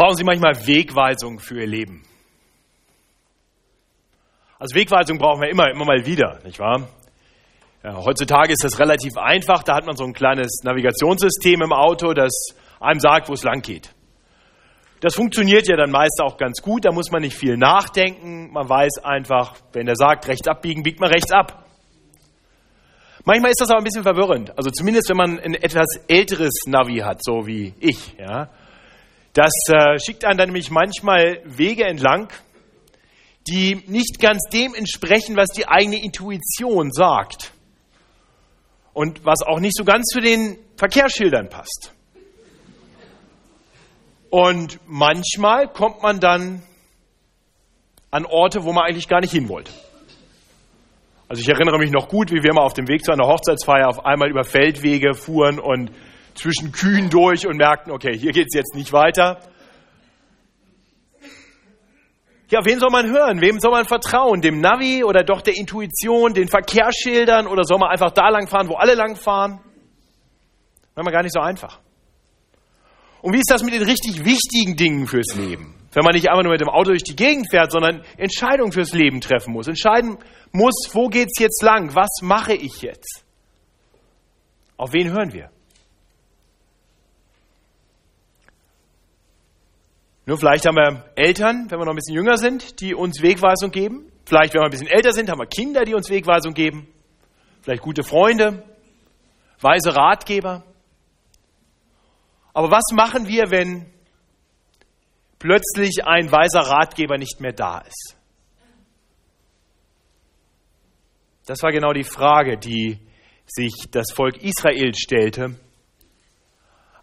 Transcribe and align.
Brauchen 0.00 0.16
Sie 0.16 0.24
manchmal 0.24 0.66
Wegweisung 0.66 1.40
für 1.40 1.60
Ihr 1.60 1.66
Leben? 1.66 2.02
Also 4.58 4.74
Wegweisung 4.74 5.18
brauchen 5.18 5.42
wir 5.42 5.50
immer, 5.50 5.70
immer 5.70 5.84
mal 5.84 6.06
wieder, 6.06 6.40
nicht 6.42 6.58
wahr? 6.58 6.88
Ja, 7.84 8.02
heutzutage 8.02 8.50
ist 8.50 8.64
das 8.64 8.78
relativ 8.78 9.18
einfach. 9.18 9.62
Da 9.62 9.74
hat 9.76 9.84
man 9.84 9.96
so 9.96 10.04
ein 10.04 10.14
kleines 10.14 10.62
Navigationssystem 10.62 11.60
im 11.60 11.74
Auto, 11.74 12.14
das 12.14 12.32
einem 12.80 12.98
sagt, 12.98 13.28
wo 13.28 13.34
es 13.34 13.42
lang 13.42 13.60
geht. 13.60 13.94
Das 15.00 15.16
funktioniert 15.16 15.68
ja 15.68 15.76
dann 15.76 15.90
meist 15.90 16.18
auch 16.22 16.38
ganz 16.38 16.62
gut. 16.62 16.86
Da 16.86 16.92
muss 16.92 17.10
man 17.10 17.20
nicht 17.20 17.36
viel 17.36 17.58
nachdenken. 17.58 18.50
Man 18.52 18.70
weiß 18.70 19.04
einfach, 19.04 19.56
wenn 19.74 19.86
er 19.86 19.96
sagt, 19.96 20.28
rechts 20.28 20.48
abbiegen, 20.48 20.82
biegt 20.82 21.00
man 21.00 21.10
rechts 21.10 21.30
ab. 21.30 21.66
Manchmal 23.26 23.50
ist 23.50 23.60
das 23.60 23.68
aber 23.68 23.80
ein 23.80 23.84
bisschen 23.84 24.02
verwirrend. 24.02 24.56
Also 24.56 24.70
zumindest, 24.70 25.10
wenn 25.10 25.18
man 25.18 25.38
ein 25.38 25.52
etwas 25.52 25.88
älteres 26.08 26.54
Navi 26.66 27.00
hat, 27.00 27.22
so 27.22 27.46
wie 27.46 27.74
ich. 27.80 28.16
Ja. 28.16 28.48
Das 29.32 29.52
äh, 29.68 29.98
schickt 29.98 30.24
einen 30.24 30.38
dann 30.38 30.48
nämlich 30.48 30.70
manchmal 30.70 31.40
Wege 31.44 31.84
entlang, 31.84 32.28
die 33.48 33.82
nicht 33.86 34.18
ganz 34.20 34.42
dem 34.52 34.74
entsprechen, 34.74 35.36
was 35.36 35.48
die 35.50 35.68
eigene 35.68 36.02
Intuition 36.02 36.90
sagt. 36.92 37.52
Und 38.92 39.24
was 39.24 39.42
auch 39.46 39.60
nicht 39.60 39.76
so 39.76 39.84
ganz 39.84 40.06
zu 40.06 40.20
den 40.20 40.58
Verkehrsschildern 40.76 41.48
passt. 41.48 41.92
Und 44.30 44.80
manchmal 44.86 45.68
kommt 45.68 46.02
man 46.02 46.20
dann 46.20 46.62
an 48.10 48.26
Orte, 48.26 48.64
wo 48.64 48.72
man 48.72 48.84
eigentlich 48.84 49.08
gar 49.08 49.20
nicht 49.20 49.32
hin 49.32 49.48
wollte. 49.48 49.72
Also 51.28 51.42
ich 51.42 51.48
erinnere 51.48 51.78
mich 51.78 51.92
noch 51.92 52.08
gut, 52.08 52.32
wie 52.32 52.42
wir 52.42 52.52
mal 52.52 52.64
auf 52.64 52.74
dem 52.74 52.88
Weg 52.88 53.04
zu 53.04 53.12
einer 53.12 53.26
Hochzeitsfeier 53.26 53.88
auf 53.88 54.04
einmal 54.04 54.28
über 54.28 54.42
Feldwege 54.42 55.14
fuhren 55.14 55.60
und 55.60 55.92
zwischen 56.34 56.72
Kühen 56.72 57.10
durch 57.10 57.46
und 57.46 57.56
merkten, 57.56 57.92
okay, 57.92 58.16
hier 58.16 58.32
geht 58.32 58.46
es 58.48 58.54
jetzt 58.54 58.74
nicht 58.74 58.92
weiter. 58.92 59.40
Ja, 62.50 62.64
wen 62.64 62.80
soll 62.80 62.90
man 62.90 63.06
hören? 63.08 63.40
Wem 63.40 63.60
soll 63.60 63.70
man 63.70 63.86
vertrauen? 63.86 64.40
Dem 64.40 64.60
Navi 64.60 65.04
oder 65.04 65.22
doch 65.22 65.40
der 65.40 65.56
Intuition, 65.56 66.34
den 66.34 66.48
Verkehrsschildern 66.48 67.46
oder 67.46 67.62
soll 67.62 67.78
man 67.78 67.90
einfach 67.90 68.10
da 68.10 68.28
lang 68.28 68.48
fahren, 68.48 68.68
wo 68.68 68.74
alle 68.74 68.94
lang 68.94 69.14
fahren? 69.14 69.60
Das 70.96 71.06
ist 71.06 71.12
gar 71.12 71.22
nicht 71.22 71.32
so 71.32 71.40
einfach. 71.40 71.78
Und 73.22 73.34
wie 73.34 73.38
ist 73.38 73.50
das 73.50 73.62
mit 73.62 73.72
den 73.72 73.82
richtig 73.82 74.24
wichtigen 74.24 74.76
Dingen 74.76 75.06
fürs 75.06 75.34
Leben? 75.36 75.76
Wenn 75.92 76.04
man 76.04 76.14
nicht 76.14 76.28
einfach 76.28 76.42
nur 76.42 76.52
mit 76.52 76.60
dem 76.60 76.68
Auto 76.68 76.90
durch 76.90 77.04
die 77.04 77.16
Gegend 77.16 77.50
fährt, 77.50 77.70
sondern 77.70 78.02
Entscheidungen 78.16 78.72
fürs 78.72 78.92
Leben 78.92 79.20
treffen 79.20 79.52
muss. 79.52 79.68
Entscheiden 79.68 80.18
muss, 80.52 80.90
wo 80.92 81.08
geht's 81.08 81.38
jetzt 81.38 81.62
lang? 81.62 81.94
Was 81.94 82.20
mache 82.22 82.54
ich 82.54 82.82
jetzt? 82.82 83.24
Auf 84.76 84.92
wen 84.92 85.10
hören 85.10 85.32
wir? 85.32 85.50
Nur 90.30 90.38
vielleicht 90.38 90.64
haben 90.64 90.76
wir 90.76 91.10
Eltern, 91.16 91.68
wenn 91.68 91.80
wir 91.80 91.86
noch 91.86 91.92
ein 91.92 91.96
bisschen 91.96 92.14
jünger 92.14 92.36
sind, 92.36 92.80
die 92.80 92.94
uns 92.94 93.20
Wegweisung 93.20 93.72
geben. 93.72 94.12
Vielleicht, 94.24 94.54
wenn 94.54 94.60
wir 94.60 94.66
ein 94.66 94.70
bisschen 94.70 94.86
älter 94.86 95.12
sind, 95.12 95.28
haben 95.28 95.40
wir 95.40 95.46
Kinder, 95.48 95.84
die 95.84 95.92
uns 95.92 96.08
Wegweisung 96.08 96.54
geben. 96.54 96.86
Vielleicht 97.62 97.82
gute 97.82 98.04
Freunde, 98.04 98.62
weise 99.60 99.96
Ratgeber. 99.96 100.62
Aber 102.54 102.70
was 102.70 102.92
machen 102.92 103.26
wir, 103.26 103.50
wenn 103.50 103.92
plötzlich 105.40 106.04
ein 106.06 106.30
weiser 106.30 106.60
Ratgeber 106.60 107.18
nicht 107.18 107.40
mehr 107.40 107.52
da 107.52 107.80
ist? 107.80 108.16
Das 111.44 111.60
war 111.64 111.72
genau 111.72 111.92
die 111.92 112.04
Frage, 112.04 112.56
die 112.56 113.00
sich 113.46 113.72
das 113.90 114.12
Volk 114.12 114.36
Israel 114.44 114.94
stellte, 114.94 115.56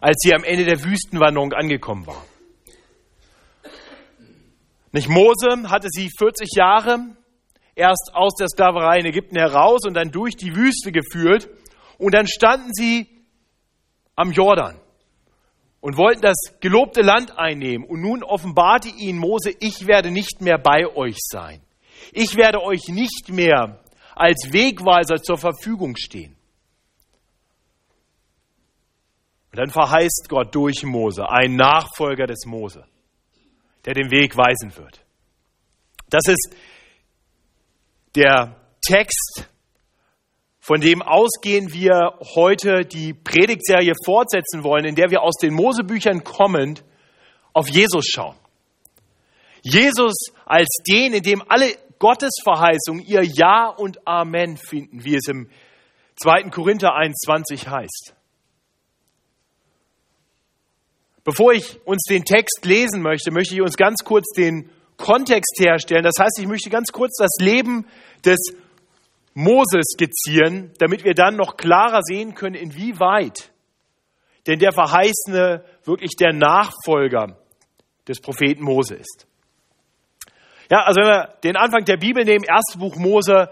als 0.00 0.16
sie 0.20 0.32
am 0.32 0.44
Ende 0.44 0.64
der 0.64 0.82
Wüstenwanderung 0.82 1.52
angekommen 1.52 2.06
war. 2.06 2.24
Nicht 4.92 5.08
Mose 5.08 5.68
hatte 5.68 5.88
sie 5.90 6.10
40 6.18 6.48
Jahre 6.56 7.16
erst 7.74 8.10
aus 8.14 8.34
der 8.34 8.48
Sklaverei 8.48 8.98
in 8.98 9.06
Ägypten 9.06 9.36
heraus 9.36 9.82
und 9.86 9.94
dann 9.94 10.10
durch 10.10 10.36
die 10.36 10.54
Wüste 10.54 10.92
geführt 10.92 11.48
und 11.98 12.14
dann 12.14 12.26
standen 12.26 12.72
sie 12.72 13.06
am 14.16 14.32
Jordan 14.32 14.80
und 15.80 15.96
wollten 15.96 16.22
das 16.22 16.36
gelobte 16.60 17.02
Land 17.02 17.38
einnehmen. 17.38 17.86
Und 17.86 18.00
nun 18.00 18.22
offenbarte 18.22 18.88
ihnen 18.88 19.18
Mose, 19.18 19.52
ich 19.60 19.86
werde 19.86 20.10
nicht 20.10 20.40
mehr 20.40 20.58
bei 20.58 20.86
euch 20.86 21.18
sein. 21.20 21.60
Ich 22.12 22.36
werde 22.36 22.62
euch 22.62 22.88
nicht 22.88 23.28
mehr 23.28 23.80
als 24.14 24.52
Wegweiser 24.52 25.22
zur 25.22 25.38
Verfügung 25.38 25.94
stehen. 25.96 26.36
Und 29.52 29.58
dann 29.58 29.70
verheißt 29.70 30.26
Gott 30.28 30.54
durch 30.54 30.82
Mose, 30.82 31.28
ein 31.28 31.56
Nachfolger 31.56 32.26
des 32.26 32.44
Mose, 32.44 32.84
der 33.84 33.94
den 33.94 34.10
Weg 34.10 34.36
weisen 34.36 34.76
wird. 34.76 35.04
Das 36.10 36.22
ist 36.26 36.54
der 38.14 38.56
Text 38.86 39.48
von 40.68 40.82
dem 40.82 41.00
ausgehen 41.00 41.72
wir 41.72 42.18
heute 42.34 42.84
die 42.84 43.14
Predigtserie 43.14 43.94
fortsetzen 44.04 44.64
wollen, 44.64 44.84
in 44.84 44.94
der 44.94 45.10
wir 45.10 45.22
aus 45.22 45.36
den 45.40 45.54
Mosebüchern 45.54 46.24
kommend 46.24 46.84
auf 47.54 47.70
Jesus 47.70 48.04
schauen. 48.06 48.36
Jesus 49.62 50.14
als 50.44 50.68
den, 50.86 51.14
in 51.14 51.22
dem 51.22 51.42
alle 51.48 51.74
Gottesverheißungen 51.98 53.02
ihr 53.02 53.22
Ja 53.24 53.68
und 53.68 54.06
Amen 54.06 54.58
finden, 54.58 55.04
wie 55.04 55.14
es 55.14 55.26
im 55.28 55.48
2. 56.16 56.50
Korinther 56.50 56.90
1,20 56.90 57.66
heißt. 57.66 58.14
Bevor 61.28 61.52
ich 61.52 61.78
uns 61.84 62.04
den 62.08 62.24
Text 62.24 62.64
lesen 62.64 63.02
möchte, 63.02 63.30
möchte 63.30 63.54
ich 63.54 63.60
uns 63.60 63.76
ganz 63.76 64.02
kurz 64.02 64.24
den 64.34 64.70
Kontext 64.96 65.60
herstellen. 65.60 66.02
Das 66.02 66.14
heißt, 66.18 66.38
ich 66.40 66.46
möchte 66.46 66.70
ganz 66.70 66.90
kurz 66.90 67.18
das 67.18 67.32
Leben 67.38 67.86
des 68.24 68.38
Moses 69.34 69.92
skizzieren, 69.92 70.72
damit 70.78 71.04
wir 71.04 71.12
dann 71.12 71.36
noch 71.36 71.58
klarer 71.58 72.00
sehen 72.02 72.34
können, 72.34 72.54
inwieweit 72.54 73.52
denn 74.46 74.58
der 74.58 74.72
Verheißene 74.72 75.66
wirklich 75.84 76.12
der 76.18 76.32
Nachfolger 76.32 77.36
des 78.08 78.22
Propheten 78.22 78.64
Mose 78.64 78.94
ist. 78.94 79.26
Ja, 80.70 80.84
also 80.84 81.02
wenn 81.02 81.08
wir 81.08 81.34
den 81.44 81.56
Anfang 81.56 81.84
der 81.84 81.98
Bibel 81.98 82.24
nehmen, 82.24 82.46
erstes 82.46 82.78
Buch 82.78 82.96
Mose, 82.96 83.50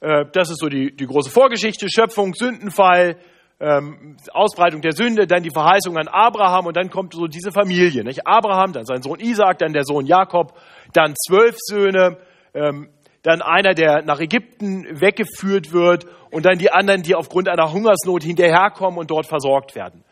äh, 0.00 0.24
das 0.32 0.48
ist 0.48 0.60
so 0.60 0.70
die, 0.70 0.96
die 0.96 1.06
große 1.06 1.28
Vorgeschichte, 1.28 1.88
Schöpfung, 1.90 2.32
Sündenfall, 2.32 3.18
ähm, 3.60 4.16
Ausbreitung 4.32 4.80
der 4.82 4.92
Sünde, 4.92 5.26
dann 5.26 5.42
die 5.42 5.50
Verheißung 5.50 5.96
an 5.96 6.08
Abraham 6.08 6.66
und 6.66 6.76
dann 6.76 6.90
kommt 6.90 7.14
so 7.14 7.26
diese 7.26 7.50
Familie. 7.50 8.04
Nicht? 8.04 8.26
Abraham, 8.26 8.72
dann 8.72 8.84
sein 8.84 9.02
Sohn 9.02 9.20
Isaac, 9.20 9.58
dann 9.58 9.72
der 9.72 9.84
Sohn 9.84 10.06
Jakob, 10.06 10.54
dann 10.92 11.14
zwölf 11.16 11.56
Söhne, 11.58 12.18
ähm, 12.54 12.90
dann 13.22 13.42
einer, 13.42 13.74
der 13.74 14.02
nach 14.02 14.20
Ägypten 14.20 15.00
weggeführt 15.00 15.72
wird 15.72 16.06
und 16.30 16.46
dann 16.46 16.58
die 16.58 16.70
anderen, 16.70 17.02
die 17.02 17.14
aufgrund 17.14 17.48
einer 17.48 17.72
Hungersnot 17.72 18.22
hinterherkommen 18.22 18.98
und 18.98 19.10
dort 19.10 19.26
versorgt 19.26 19.74
werden. 19.74 20.04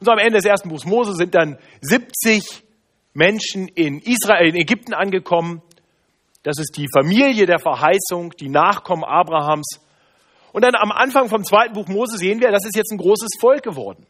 Und 0.00 0.06
so 0.06 0.10
am 0.10 0.18
Ende 0.18 0.38
des 0.38 0.44
ersten 0.44 0.70
Buchs 0.70 0.86
Mose 0.86 1.14
sind 1.14 1.34
dann 1.34 1.58
70 1.82 2.64
Menschen 3.12 3.68
in 3.68 4.00
Israel, 4.00 4.48
in 4.48 4.56
Ägypten 4.56 4.94
angekommen. 4.94 5.62
Das 6.42 6.58
ist 6.58 6.76
die 6.76 6.88
Familie 6.92 7.46
der 7.46 7.58
Verheißung, 7.58 8.32
die 8.38 8.48
Nachkommen 8.48 9.04
Abrahams. 9.04 9.83
Und 10.54 10.62
dann 10.62 10.76
am 10.76 10.92
Anfang 10.92 11.28
vom 11.28 11.42
zweiten 11.42 11.74
Buch 11.74 11.88
Mose 11.88 12.16
sehen 12.16 12.40
wir, 12.40 12.52
das 12.52 12.64
ist 12.64 12.76
jetzt 12.76 12.92
ein 12.92 12.98
großes 12.98 13.40
Volk 13.40 13.64
geworden. 13.64 14.06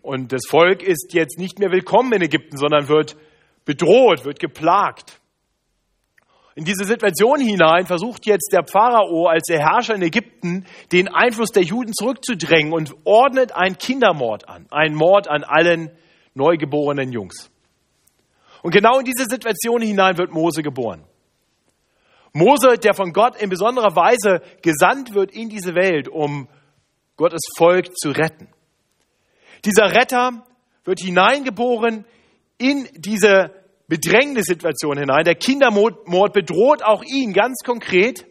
Und 0.00 0.30
das 0.30 0.42
Volk 0.48 0.80
ist 0.80 1.12
jetzt 1.12 1.40
nicht 1.40 1.58
mehr 1.58 1.72
willkommen 1.72 2.12
in 2.12 2.22
Ägypten, 2.22 2.56
sondern 2.56 2.86
wird 2.86 3.16
bedroht, 3.64 4.24
wird 4.24 4.38
geplagt. 4.38 5.20
In 6.54 6.64
diese 6.64 6.84
Situation 6.84 7.40
hinein 7.40 7.86
versucht 7.86 8.26
jetzt 8.26 8.52
der 8.52 8.64
Pharao 8.64 9.26
als 9.26 9.42
der 9.48 9.58
Herrscher 9.58 9.96
in 9.96 10.02
Ägypten 10.02 10.66
den 10.92 11.08
Einfluss 11.08 11.50
der 11.50 11.64
Juden 11.64 11.94
zurückzudrängen 11.94 12.72
und 12.72 12.94
ordnet 13.02 13.50
einen 13.56 13.78
Kindermord 13.78 14.48
an, 14.48 14.68
einen 14.70 14.94
Mord 14.94 15.26
an 15.26 15.42
allen 15.42 15.90
neugeborenen 16.34 17.10
Jungs. 17.10 17.50
Und 18.62 18.72
genau 18.72 19.00
in 19.00 19.04
diese 19.04 19.24
Situation 19.24 19.82
hinein 19.82 20.16
wird 20.16 20.32
Mose 20.32 20.62
geboren. 20.62 21.02
Mose, 22.32 22.78
der 22.78 22.94
von 22.94 23.12
Gott 23.12 23.40
in 23.40 23.50
besonderer 23.50 23.94
Weise 23.94 24.42
gesandt 24.62 25.14
wird 25.14 25.32
in 25.32 25.48
diese 25.48 25.74
Welt, 25.74 26.08
um 26.08 26.48
Gottes 27.16 27.42
Volk 27.56 27.96
zu 27.96 28.10
retten. 28.10 28.48
Dieser 29.64 29.92
Retter 29.92 30.44
wird 30.84 31.00
hineingeboren 31.00 32.04
in 32.58 32.88
diese 32.94 33.50
Bedrängnissituation 33.86 34.98
hinein. 34.98 35.24
Der 35.24 35.34
Kindermord 35.34 36.32
bedroht 36.32 36.82
auch 36.82 37.04
ihn 37.04 37.32
ganz 37.32 37.58
konkret. 37.64 38.26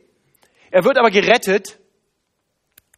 Er 0.72 0.84
wird 0.84 0.98
aber 0.98 1.12
gerettet. 1.12 1.78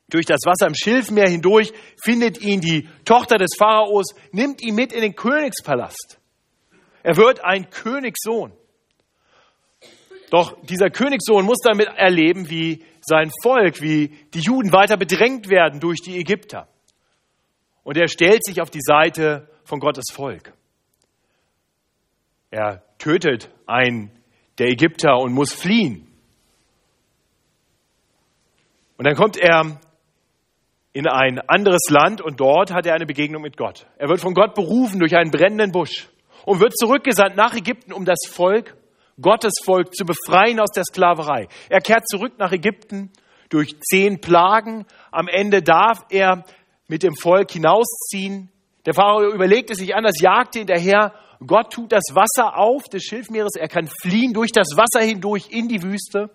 Durch 0.09 0.25
das 0.25 0.41
Wasser 0.45 0.67
im 0.67 0.75
Schilfmeer 0.75 1.27
hindurch 1.27 1.73
findet 2.01 2.41
ihn 2.41 2.61
die 2.61 2.87
Tochter 3.03 3.37
des 3.37 3.51
Pharaos, 3.57 4.13
nimmt 4.31 4.61
ihn 4.61 4.75
mit 4.75 4.93
in 4.93 5.01
den 5.01 5.15
Königspalast. 5.15 6.19
Er 7.01 7.17
wird 7.17 7.43
ein 7.43 7.69
Königssohn. 7.69 8.53
Doch 10.33 10.59
dieser 10.63 10.89
Königssohn 10.89 11.45
muss 11.45 11.59
damit 11.59 11.89
erleben, 11.95 12.49
wie 12.49 12.83
sein 13.01 13.29
Volk, 13.43 13.83
wie 13.83 14.07
die 14.33 14.39
Juden 14.39 14.71
weiter 14.71 14.97
bedrängt 14.97 15.47
werden 15.47 15.79
durch 15.79 16.01
die 16.01 16.17
Ägypter. 16.17 16.67
Und 17.83 17.97
er 17.97 18.07
stellt 18.07 18.43
sich 18.43 18.59
auf 18.59 18.71
die 18.71 18.81
Seite 18.81 19.47
von 19.63 19.79
Gottes 19.79 20.05
Volk. 20.11 20.51
Er 22.49 22.81
tötet 22.97 23.51
einen 23.67 24.09
der 24.57 24.69
Ägypter 24.69 25.19
und 25.19 25.33
muss 25.33 25.53
fliehen. 25.53 26.11
Und 28.97 29.05
dann 29.05 29.15
kommt 29.15 29.37
er 29.37 29.79
in 30.93 31.07
ein 31.07 31.41
anderes 31.47 31.91
Land 31.91 32.21
und 32.21 32.39
dort 32.39 32.73
hat 32.73 32.87
er 32.87 32.95
eine 32.95 33.05
Begegnung 33.05 33.43
mit 33.43 33.55
Gott. 33.55 33.85
Er 33.99 34.09
wird 34.09 34.19
von 34.19 34.33
Gott 34.33 34.55
berufen 34.55 34.97
durch 34.97 35.15
einen 35.15 35.29
brennenden 35.29 35.71
Busch 35.71 36.09
und 36.47 36.59
wird 36.59 36.75
zurückgesandt 36.75 37.35
nach 37.35 37.53
Ägypten, 37.53 37.93
um 37.93 38.03
das 38.03 38.21
Volk, 38.27 38.75
Gottes 39.21 39.53
Volk, 39.63 39.95
zu 39.95 40.05
befreien 40.05 40.59
aus 40.59 40.71
der 40.71 40.83
Sklaverei. 40.83 41.47
Er 41.69 41.81
kehrt 41.81 42.07
zurück 42.07 42.33
nach 42.37 42.51
Ägypten 42.51 43.11
durch 43.49 43.79
zehn 43.79 44.19
Plagen. 44.19 44.85
Am 45.11 45.27
Ende 45.27 45.61
darf 45.61 45.99
er 46.09 46.43
mit 46.87 47.03
dem 47.03 47.15
Volk 47.15 47.51
hinausziehen. 47.51 48.49
Der 48.85 48.93
Pharao 48.93 49.31
überlegt 49.31 49.69
es 49.69 49.77
sich 49.77 49.95
anders, 49.95 50.19
jagte 50.19 50.59
hinterher. 50.59 51.13
Gott 51.45 51.71
tut 51.71 51.91
das 51.91 52.03
Wasser 52.13 52.57
auf 52.57 52.83
des 52.85 53.03
Schilfmeeres. 53.03 53.55
Er 53.55 53.67
kann 53.67 53.87
fliehen 54.01 54.33
durch 54.33 54.51
das 54.51 54.69
Wasser 54.75 55.05
hindurch 55.05 55.49
in 55.49 55.67
die 55.67 55.83
Wüste. 55.83 56.29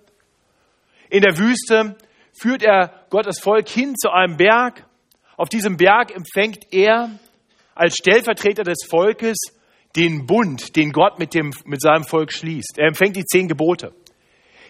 In 1.10 1.22
der 1.22 1.38
Wüste 1.38 1.96
führt 2.38 2.62
er 2.62 2.92
Gottes 3.10 3.40
Volk 3.40 3.68
hin 3.68 3.94
zu 3.96 4.10
einem 4.10 4.36
Berg. 4.36 4.86
Auf 5.36 5.48
diesem 5.48 5.76
Berg 5.76 6.14
empfängt 6.14 6.72
er 6.72 7.10
als 7.74 7.94
Stellvertreter 7.94 8.64
des 8.64 8.86
Volkes 8.88 9.36
den 9.98 10.26
Bund, 10.26 10.76
den 10.76 10.92
Gott 10.92 11.18
mit, 11.18 11.34
dem, 11.34 11.52
mit 11.64 11.82
seinem 11.82 12.04
Volk 12.04 12.32
schließt. 12.32 12.78
Er 12.78 12.86
empfängt 12.86 13.16
die 13.16 13.24
zehn 13.24 13.48
Gebote. 13.48 13.92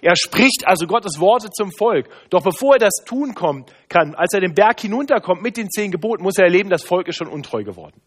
Er 0.00 0.14
spricht 0.16 0.66
also 0.66 0.86
Gottes 0.86 1.20
Worte 1.20 1.50
zum 1.50 1.70
Volk. 1.72 2.08
Doch 2.30 2.42
bevor 2.42 2.74
er 2.74 2.78
das 2.78 3.04
tun 3.04 3.34
kommt, 3.34 3.72
kann, 3.88 4.14
als 4.14 4.32
er 4.32 4.40
den 4.40 4.54
Berg 4.54 4.80
hinunterkommt 4.80 5.42
mit 5.42 5.56
den 5.56 5.68
zehn 5.68 5.90
Geboten, 5.90 6.22
muss 6.22 6.38
er 6.38 6.44
erleben, 6.44 6.70
das 6.70 6.84
Volk 6.84 7.08
ist 7.08 7.16
schon 7.16 7.28
untreu 7.28 7.62
geworden. 7.62 8.00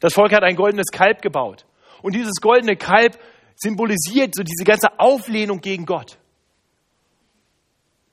Das 0.00 0.14
Volk 0.14 0.32
hat 0.32 0.44
ein 0.44 0.56
goldenes 0.56 0.86
Kalb 0.92 1.22
gebaut. 1.22 1.66
Und 2.02 2.14
dieses 2.14 2.40
goldene 2.40 2.76
Kalb 2.76 3.18
symbolisiert 3.56 4.34
so 4.34 4.42
diese 4.42 4.64
ganze 4.64 4.98
Auflehnung 4.98 5.60
gegen 5.60 5.84
Gott. 5.84 6.18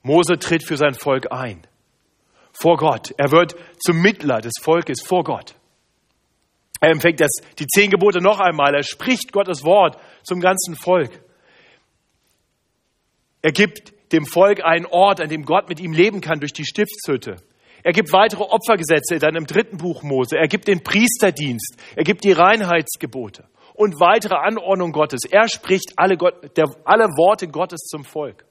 Mose 0.02 0.38
tritt 0.38 0.64
für 0.64 0.76
sein 0.76 0.94
Volk 0.94 1.32
ein. 1.32 1.62
Vor 2.52 2.76
Gott. 2.76 3.14
Er 3.16 3.30
wird 3.30 3.54
zum 3.78 4.00
Mittler 4.00 4.40
des 4.40 4.54
Volkes 4.60 5.02
vor 5.04 5.24
Gott. 5.24 5.54
Er 6.80 6.90
empfängt 6.90 7.20
das, 7.20 7.30
die 7.58 7.66
zehn 7.66 7.90
Gebote 7.90 8.20
noch 8.20 8.38
einmal. 8.38 8.74
Er 8.74 8.82
spricht 8.82 9.32
Gottes 9.32 9.64
Wort 9.64 9.98
zum 10.22 10.40
ganzen 10.40 10.76
Volk. 10.76 11.22
Er 13.42 13.52
gibt 13.52 13.94
dem 14.12 14.26
Volk 14.26 14.64
einen 14.64 14.86
Ort, 14.86 15.20
an 15.20 15.28
dem 15.28 15.44
Gott 15.44 15.68
mit 15.68 15.80
ihm 15.80 15.92
leben 15.92 16.20
kann 16.20 16.40
durch 16.40 16.52
die 16.52 16.64
Stiftshütte. 16.64 17.36
Er 17.82 17.92
gibt 17.92 18.12
weitere 18.12 18.42
Opfergesetze 18.42 19.18
dann 19.18 19.36
im 19.36 19.46
dritten 19.46 19.76
Buch 19.76 20.02
Mose. 20.02 20.36
Er 20.36 20.48
gibt 20.48 20.66
den 20.66 20.82
Priesterdienst. 20.82 21.76
Er 21.94 22.04
gibt 22.04 22.24
die 22.24 22.32
Reinheitsgebote 22.32 23.44
und 23.74 24.00
weitere 24.00 24.34
Anordnungen 24.34 24.92
Gottes. 24.92 25.20
Er 25.30 25.48
spricht 25.48 25.92
alle, 25.96 26.16
Gott, 26.16 26.56
der, 26.56 26.66
alle 26.84 27.04
Worte 27.16 27.46
Gottes 27.46 27.82
zum 27.82 28.04
Volk. 28.04 28.44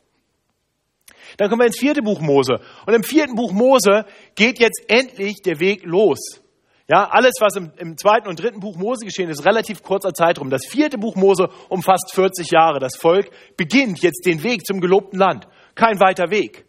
Dann 1.38 1.50
kommen 1.50 1.62
wir 1.62 1.68
ins 1.68 1.80
vierte 1.80 2.02
Buch 2.02 2.22
Mose. 2.22 2.60
Und 2.86 2.94
im 2.94 3.04
vierten 3.04 3.36
Buch 3.36 3.52
Mose 3.52 4.06
geht 4.36 4.60
jetzt 4.60 4.84
endlich 4.88 5.42
der 5.44 5.60
Weg 5.60 5.84
los. 5.84 6.42
Ja, 6.88 7.10
alles, 7.10 7.34
was 7.40 7.56
im, 7.56 7.72
im 7.78 7.98
zweiten 7.98 8.28
und 8.28 8.40
dritten 8.40 8.60
Buch 8.60 8.78
Mose 8.78 9.06
geschehen 9.06 9.30
ist, 9.30 9.46
relativ 9.46 9.82
kurzer 9.82 10.14
Zeitraum. 10.14 10.52
Das 10.52 10.68
vierte 10.68 11.00
Buch 11.00 11.16
Mose 11.16 11.50
umfasst 11.68 12.12
40 12.14 12.52
Jahre. 12.52 12.80
Das 12.80 12.96
Volk 12.96 13.32
beginnt 13.58 14.04
jetzt 14.04 14.26
den 14.26 14.44
Weg 14.44 14.66
zum 14.66 14.82
gelobten 14.82 15.18
Land. 15.18 15.48
Kein 15.74 16.00
weiter 16.00 16.30
Weg. 16.30 16.66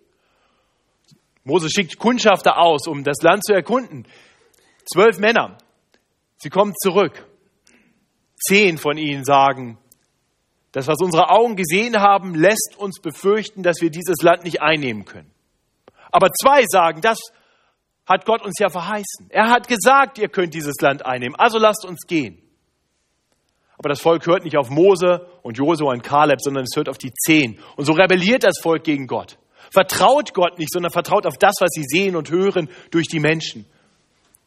Mose 1.45 1.69
schickt 1.71 1.99
Kundschafter 1.99 2.59
aus, 2.59 2.87
um 2.89 3.05
das 3.05 3.19
Land 3.23 3.45
zu 3.45 3.53
erkunden. 3.53 4.07
Zwölf 4.91 5.19
Männer. 5.19 5.59
Sie 6.39 6.49
kommen 6.49 6.75
zurück. 6.83 7.27
Zehn 8.37 8.79
von 8.79 8.97
ihnen 8.97 9.25
sagen, 9.25 9.79
das, 10.73 10.89
was 10.89 11.01
unsere 11.01 11.31
Augen 11.31 11.57
gesehen 11.57 12.01
haben, 12.01 12.35
lässt 12.35 12.75
uns 12.79 13.01
befürchten, 13.01 13.63
dass 13.63 13.81
wir 13.81 13.91
dieses 13.91 14.23
Land 14.23 14.45
nicht 14.45 14.61
einnehmen 14.61 15.05
können. 15.05 15.31
Aber 16.11 16.31
zwei 16.33 16.65
sagen, 16.67 17.01
das 17.01 17.19
hat 18.07 18.25
Gott 18.25 18.43
uns 18.43 18.59
ja 18.59 18.69
verheißen. 18.69 19.27
Er 19.31 19.51
hat 19.51 19.69
gesagt, 19.69 20.19
ihr 20.19 20.29
könnt 20.29 20.55
dieses 20.55 20.77
Land 20.81 21.05
einnehmen. 21.05 21.35
Also 21.37 21.59
lasst 21.59 21.85
uns 21.85 22.07
gehen. 22.07 22.41
Aber 23.79 23.89
das 23.91 24.01
Volk 24.01 24.27
hört 24.27 24.45
nicht 24.45 24.57
auf 24.57 24.71
Mose 24.71 25.27
und 25.43 25.59
Josua 25.59 25.93
und 25.93 26.03
Kaleb, 26.03 26.41
sondern 26.41 26.65
es 26.65 26.77
hört 26.77 26.89
auf 26.89 26.99
die 26.99 27.13
Zehn. 27.13 27.59
Und 27.77 27.85
so 27.85 27.93
rebelliert 27.93 28.45
das 28.45 28.59
Volk 28.63 28.85
gegen 28.85 29.07
Gott. 29.07 29.39
Vertraut 29.71 30.33
Gott 30.33 30.59
nicht, 30.59 30.73
sondern 30.73 30.93
vertraut 30.93 31.27
auf 31.27 31.37
das, 31.39 31.57
was 31.61 31.71
sie 31.73 31.85
sehen 31.85 32.17
und 32.17 32.31
hören 32.31 32.71
durch 32.91 33.09
die 33.09 33.21
Menschen. 33.21 33.67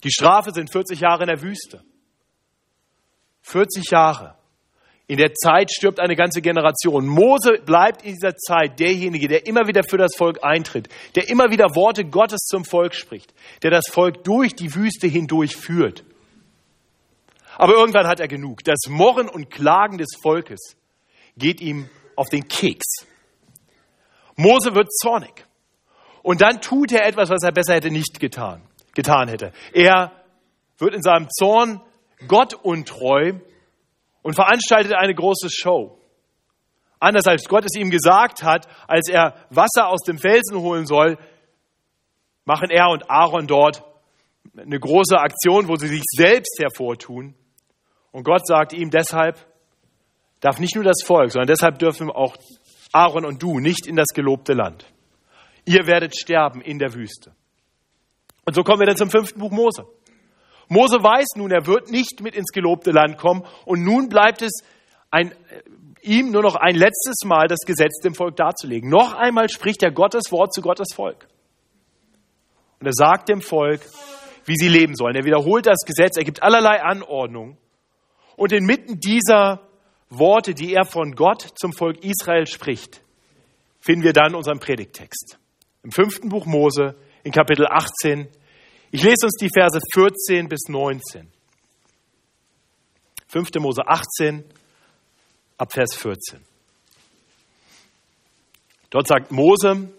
Die 0.03 0.11
Strafe 0.11 0.51
sind 0.51 0.71
40 0.71 1.01
Jahre 1.01 1.23
in 1.23 1.27
der 1.27 1.41
Wüste. 1.41 1.83
40 3.41 3.91
Jahre. 3.91 4.38
In 5.09 5.17
der 5.17 5.33
Zeit 5.33 5.71
stirbt 5.71 6.00
eine 6.00 6.15
ganze 6.15 6.39
Generation. 6.39 7.07
Mose 7.07 7.53
bleibt 7.65 8.03
in 8.03 8.13
dieser 8.13 8.35
Zeit 8.35 8.79
derjenige, 8.79 9.27
der 9.27 9.47
immer 9.47 9.65
wieder 9.65 9.81
für 9.83 9.97
das 9.97 10.15
Volk 10.15 10.44
eintritt, 10.44 10.88
der 11.15 11.29
immer 11.29 11.50
wieder 11.50 11.73
Worte 11.73 12.06
Gottes 12.06 12.41
zum 12.45 12.63
Volk 12.63 12.94
spricht, 12.94 13.33
der 13.63 13.71
das 13.71 13.88
Volk 13.89 14.23
durch 14.23 14.53
die 14.53 14.75
Wüste 14.75 15.07
hindurch 15.07 15.56
führt. 15.56 16.03
Aber 17.57 17.73
irgendwann 17.73 18.06
hat 18.06 18.19
er 18.19 18.27
genug. 18.27 18.63
Das 18.63 18.81
Morren 18.88 19.27
und 19.27 19.50
Klagen 19.50 19.97
des 19.97 20.09
Volkes 20.21 20.77
geht 21.35 21.59
ihm 21.59 21.89
auf 22.15 22.29
den 22.29 22.47
Keks. 22.47 23.07
Mose 24.35 24.75
wird 24.75 24.94
zornig. 24.94 25.44
Und 26.21 26.41
dann 26.41 26.61
tut 26.61 26.91
er 26.91 27.07
etwas, 27.07 27.31
was 27.31 27.41
er 27.41 27.51
besser 27.51 27.73
hätte 27.73 27.89
nicht 27.89 28.19
getan, 28.19 28.61
getan 28.94 29.27
hätte. 29.27 29.53
Er 29.73 30.11
wird 30.77 30.94
in 30.94 31.01
seinem 31.01 31.29
Zorn 31.31 31.81
Gott 32.27 32.53
untreu 32.53 33.39
und 34.21 34.36
veranstaltet 34.36 34.94
eine 34.94 35.13
große 35.13 35.50
Show. 35.50 36.00
Anders 37.00 37.27
als 37.27 37.45
Gott 37.45 37.63
es 37.66 37.80
ihm 37.80 37.89
gesagt 37.89 38.44
hat, 38.44 38.68
als 38.88 39.10
er 39.10 39.36
Wasser 39.50 39.88
aus 39.88 40.01
dem 40.01 40.18
Felsen 40.18 40.60
holen 40.60 40.86
soll, 40.86 41.18
machen 42.45 42.69
er 42.69 42.89
und 42.89 43.10
Aaron 43.10 43.48
dort 43.48 43.83
eine 44.57 44.80
große 44.80 45.18
Aktion, 45.18 45.68
wo 45.68 45.75
sie 45.75 45.88
sich 45.88 46.04
selbst 46.06 46.60
hervortun. 46.60 47.36
Und 48.12 48.24
Gott 48.24 48.45
sagt 48.45 48.74
ihm 48.74 48.89
deshalb, 48.89 49.38
darf 50.42 50.60
nicht 50.60 50.75
nur 50.75 50.83
das 50.83 51.04
Volk, 51.06 51.31
sondern 51.31 51.48
deshalb 51.48 51.80
dürfen 51.80 52.10
auch 52.10 52.36
Aaron 52.92 53.25
und 53.25 53.42
du 53.42 53.60
nicht 53.60 53.88
in 53.88 53.95
das 53.95 54.07
gelobte 54.13 54.54
Land. 54.54 54.86
Ihr 55.66 55.86
werdet 55.86 56.18
sterben 56.18 56.62
in 56.62 56.80
der 56.80 56.94
Wüste. 56.94 57.33
Und 58.45 58.56
so 58.56 58.63
kommen 58.63 58.80
wir 58.80 58.88
dann 58.88 58.98
zum 58.98 59.12
fünften 59.12 59.39
Buch 59.39 59.51
Mose. 59.51 59.86
Mose 60.69 60.98
weiß 61.04 61.36
nun, 61.36 61.51
er 61.51 61.66
wird 61.66 61.90
nicht 61.92 62.21
mit 62.21 62.35
ins 62.35 62.52
gelobte 62.52 62.92
Land 62.92 63.18
kommen 63.18 63.44
und 63.66 63.83
nun 63.83 64.07
bleibt 64.07 64.42
es 64.42 64.61
ein, 65.11 65.31
äh, 65.31 65.35
ihm 66.02 66.31
nur 66.31 66.44
noch 66.44 66.56
ein 66.56 66.76
letztes 66.76 67.26
Mal 67.26 67.47
das 67.47 67.59
Gesetz 67.66 67.99
dem 68.02 68.14
Volk 68.14 68.35
darzulegen. 68.35 68.90
Noch 68.90 69.14
einmal 69.14 69.49
spricht 69.49 69.83
er 69.83 69.92
Gottes 69.92 70.31
Wort 70.31 70.54
zu 70.54 70.61
Gottes 70.61 70.94
Volk. 70.95 71.28
Und 72.80 72.85
er 72.85 72.94
sagt 72.94 73.30
dem 73.30 73.42
Volk, 73.42 73.81
wie 74.45 74.56
sie 74.56 74.68
leben 74.68 74.95
sollen. 74.95 75.16
Er 75.16 75.26
wiederholt 75.26 75.66
das 75.66 75.80
Gesetz, 75.85 76.18
er 76.18 76.23
gibt 76.23 76.44
allerlei 76.44 76.81
Anordnungen. 76.81 77.57
Und 78.35 78.54
inmitten 78.54 78.99
dieser 78.99 79.68
Worte, 80.09 80.54
die 80.54 80.73
er 80.73 80.85
von 80.85 81.14
Gott 81.14 81.47
zum 81.56 81.73
Volk 81.73 82.04
Israel 82.04 82.45
spricht, 82.45 83.02
finden 83.80 84.04
wir 84.04 84.14
dann 84.14 84.35
unseren 84.35 84.59
Predigtext. 84.59 85.38
Im 85.83 85.92
fünften 85.92 86.30
Buch 86.30 86.45
Mose, 86.45 86.95
in 87.23 87.31
Kapitel 87.31 87.68
18, 87.68 88.28
ich 88.92 89.04
lese 89.04 89.26
uns 89.26 89.36
die 89.40 89.50
Verse 89.54 89.80
14 89.94 90.50
bis 90.50 90.68
19. 90.68 91.31
5. 93.28 93.50
Mose 93.60 93.84
18 93.86 94.44
ab 95.58 95.72
Vers 95.72 95.96
14. 95.96 96.44
Dort 98.90 99.08
sagt 99.08 99.31
Mose 99.31 99.94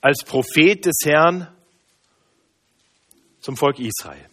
als 0.00 0.22
Prophet 0.24 0.84
des 0.84 0.96
Herrn 1.04 1.48
zum 3.40 3.56
Volk 3.56 3.80
Israel. 3.80 4.28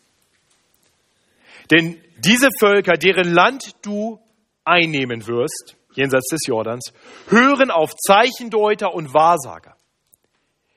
Denn 1.72 2.00
diese 2.18 2.50
Völker, 2.60 2.94
deren 2.94 3.34
Land 3.34 3.76
du 3.82 4.20
einnehmen 4.64 5.26
wirst, 5.26 5.76
jenseits 5.94 6.28
des 6.30 6.46
Jordans, 6.46 6.94
hören 7.28 7.72
auf 7.72 7.96
Zeichendeuter 7.96 8.94
und 8.94 9.14
Wahrsager. 9.14 9.76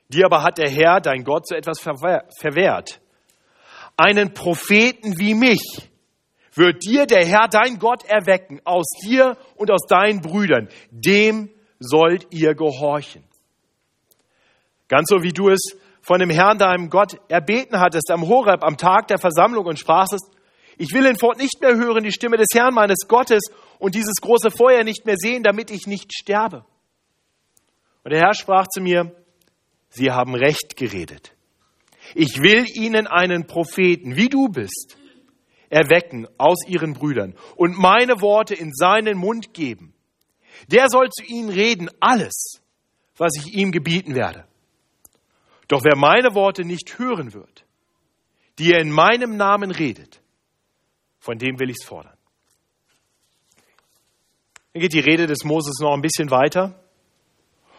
Dir 0.09 0.25
aber 0.25 0.43
hat 0.43 0.57
der 0.57 0.69
Herr, 0.69 1.01
dein 1.01 1.23
Gott, 1.23 1.47
so 1.47 1.55
etwas 1.55 1.79
verwehrt. 1.79 3.01
Einen 3.97 4.33
Propheten 4.33 5.17
wie 5.19 5.33
mich 5.33 5.89
wird 6.53 6.83
dir 6.85 7.05
der 7.05 7.25
Herr, 7.25 7.47
dein 7.47 7.77
Gott, 7.77 8.03
erwecken, 8.05 8.61
aus 8.63 8.87
dir 9.03 9.37
und 9.55 9.69
aus 9.69 9.85
deinen 9.87 10.21
Brüdern. 10.21 10.69
Dem 10.91 11.49
sollt 11.79 12.27
ihr 12.31 12.55
gehorchen. 12.55 13.23
Ganz 14.87 15.09
so 15.09 15.21
wie 15.21 15.33
du 15.33 15.49
es 15.49 15.59
von 16.01 16.19
dem 16.19 16.29
Herrn, 16.29 16.57
deinem 16.57 16.89
Gott, 16.89 17.19
erbeten 17.27 17.79
hattest 17.79 18.09
am 18.11 18.27
Horeb, 18.27 18.63
am 18.63 18.77
Tag 18.77 19.07
der 19.09 19.17
Versammlung 19.17 19.65
und 19.65 19.77
sprachst, 19.77 20.15
ich 20.77 20.93
will 20.93 21.05
hinfort 21.05 21.37
nicht 21.37 21.59
mehr 21.59 21.75
hören 21.75 22.03
die 22.03 22.11
Stimme 22.11 22.37
des 22.37 22.47
Herrn 22.53 22.73
meines 22.73 23.07
Gottes 23.07 23.41
und 23.79 23.95
dieses 23.95 24.15
große 24.21 24.51
Feuer 24.51 24.83
nicht 24.83 25.05
mehr 25.05 25.17
sehen, 25.17 25.43
damit 25.43 25.71
ich 25.71 25.87
nicht 25.87 26.13
sterbe. 26.13 26.65
Und 28.03 28.13
der 28.13 28.21
Herr 28.21 28.33
sprach 28.33 28.67
zu 28.67 28.79
mir, 28.79 29.11
Sie 29.89 30.11
haben 30.11 30.35
recht 30.35 30.75
geredet. 30.75 31.33
Ich 32.15 32.41
will 32.41 32.65
ihnen 32.73 33.07
einen 33.07 33.47
Propheten, 33.47 34.15
wie 34.15 34.29
du 34.29 34.47
bist, 34.49 34.97
erwecken 35.69 36.27
aus 36.37 36.65
ihren 36.67 36.93
Brüdern 36.93 37.35
und 37.55 37.77
meine 37.77 38.21
Worte 38.21 38.53
in 38.53 38.73
seinen 38.73 39.17
Mund 39.17 39.53
geben. 39.53 39.93
Der 40.67 40.89
soll 40.89 41.09
zu 41.09 41.23
ihnen 41.23 41.49
reden 41.49 41.89
alles, 41.99 42.61
was 43.17 43.33
ich 43.37 43.53
ihm 43.53 43.71
gebieten 43.71 44.15
werde. 44.15 44.45
Doch 45.67 45.83
wer 45.83 45.97
meine 45.97 46.33
Worte 46.33 46.63
nicht 46.63 46.97
hören 46.97 47.33
wird, 47.33 47.65
die 48.57 48.71
er 48.71 48.79
in 48.79 48.91
meinem 48.91 49.35
Namen 49.35 49.71
redet, 49.71 50.21
von 51.19 51.37
dem 51.37 51.59
will 51.59 51.69
ich 51.69 51.77
es 51.81 51.85
fordern. 51.85 52.15
Dann 54.73 54.81
geht 54.81 54.93
die 54.93 54.99
Rede 54.99 55.27
des 55.27 55.43
Moses 55.43 55.79
noch 55.81 55.93
ein 55.93 56.01
bisschen 56.01 56.31
weiter. 56.31 56.79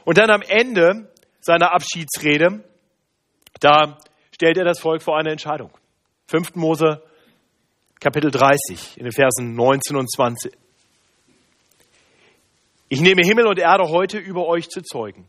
Und 0.05 0.19
dann 0.19 0.31
am 0.31 0.43
Ende 0.43 1.11
seiner 1.49 1.73
Abschiedsrede, 1.73 2.63
da 3.61 3.99
stellt 4.35 4.59
er 4.59 4.65
das 4.65 4.81
Volk 4.81 5.03
vor 5.03 5.19
eine 5.19 5.31
Entscheidung. 5.31 5.71
5. 6.27 6.57
Mose 6.57 7.03
Kapitel 8.01 8.31
30 8.31 8.99
in 8.99 9.05
den 9.05 9.13
Versen 9.13 9.55
19 9.55 9.97
und 9.97 10.13
20. 10.13 10.53
Ich 12.91 13.01
nehme 13.01 13.23
Himmel 13.25 13.47
und 13.47 13.59
Erde 13.59 13.89
heute 13.89 14.19
über 14.19 14.47
euch 14.47 14.69
zu 14.69 14.83
Zeugen. 14.83 15.27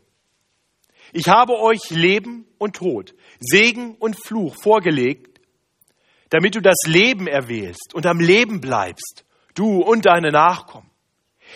Ich 1.14 1.26
habe 1.28 1.58
euch 1.58 1.88
Leben 1.88 2.46
und 2.58 2.76
Tod, 2.76 3.14
Segen 3.40 3.94
und 3.94 4.14
Fluch 4.22 4.54
vorgelegt, 4.62 5.40
damit 6.28 6.54
du 6.54 6.60
das 6.60 6.80
Leben 6.86 7.28
erwählst 7.28 7.94
und 7.94 8.04
am 8.04 8.20
Leben 8.20 8.60
bleibst, 8.60 9.24
du 9.54 9.80
und 9.80 10.04
deine 10.04 10.32
Nachkommen, 10.32 10.90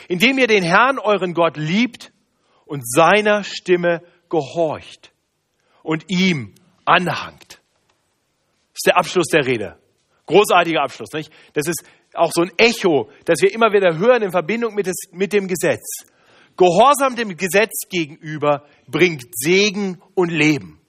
indem 0.09 0.39
ihr 0.39 0.47
den 0.47 0.65
Herrn, 0.65 0.99
euren 0.99 1.35
Gott, 1.35 1.59
liebt 1.59 2.13
und 2.65 2.83
seiner 2.89 3.45
Stimme 3.45 4.03
gehorcht 4.35 5.13
und 5.83 6.05
ihm 6.09 6.55
anhangt. 6.85 7.61
Das 8.73 8.81
ist 8.81 8.87
der 8.87 8.97
Abschluss 8.97 9.29
der 9.29 9.47
Rede. 9.47 9.79
Großartiger 10.27 10.83
Abschluss, 10.83 11.13
nicht? 11.13 11.33
Das 11.53 11.69
ist 11.69 11.85
auch 12.15 12.33
so 12.33 12.43
ein 12.43 12.51
Echo, 12.57 13.11
das 13.27 13.41
wir 13.43 13.53
immer 13.53 13.73
wieder 13.73 13.97
hören 13.97 14.23
in 14.23 14.33
Verbindung 14.33 14.75
mit, 14.75 14.87
des, 14.87 14.97
mit 15.13 15.33
dem 15.33 15.47
Gesetz. 15.47 15.85
Gehorsam 16.57 17.15
dem 17.17 17.37
Gesetz 17.37 17.89
gegenüber 17.89 18.67
bringt 18.89 19.25
Segen 19.33 20.01
und 20.15 20.31
Leben. 20.31 20.81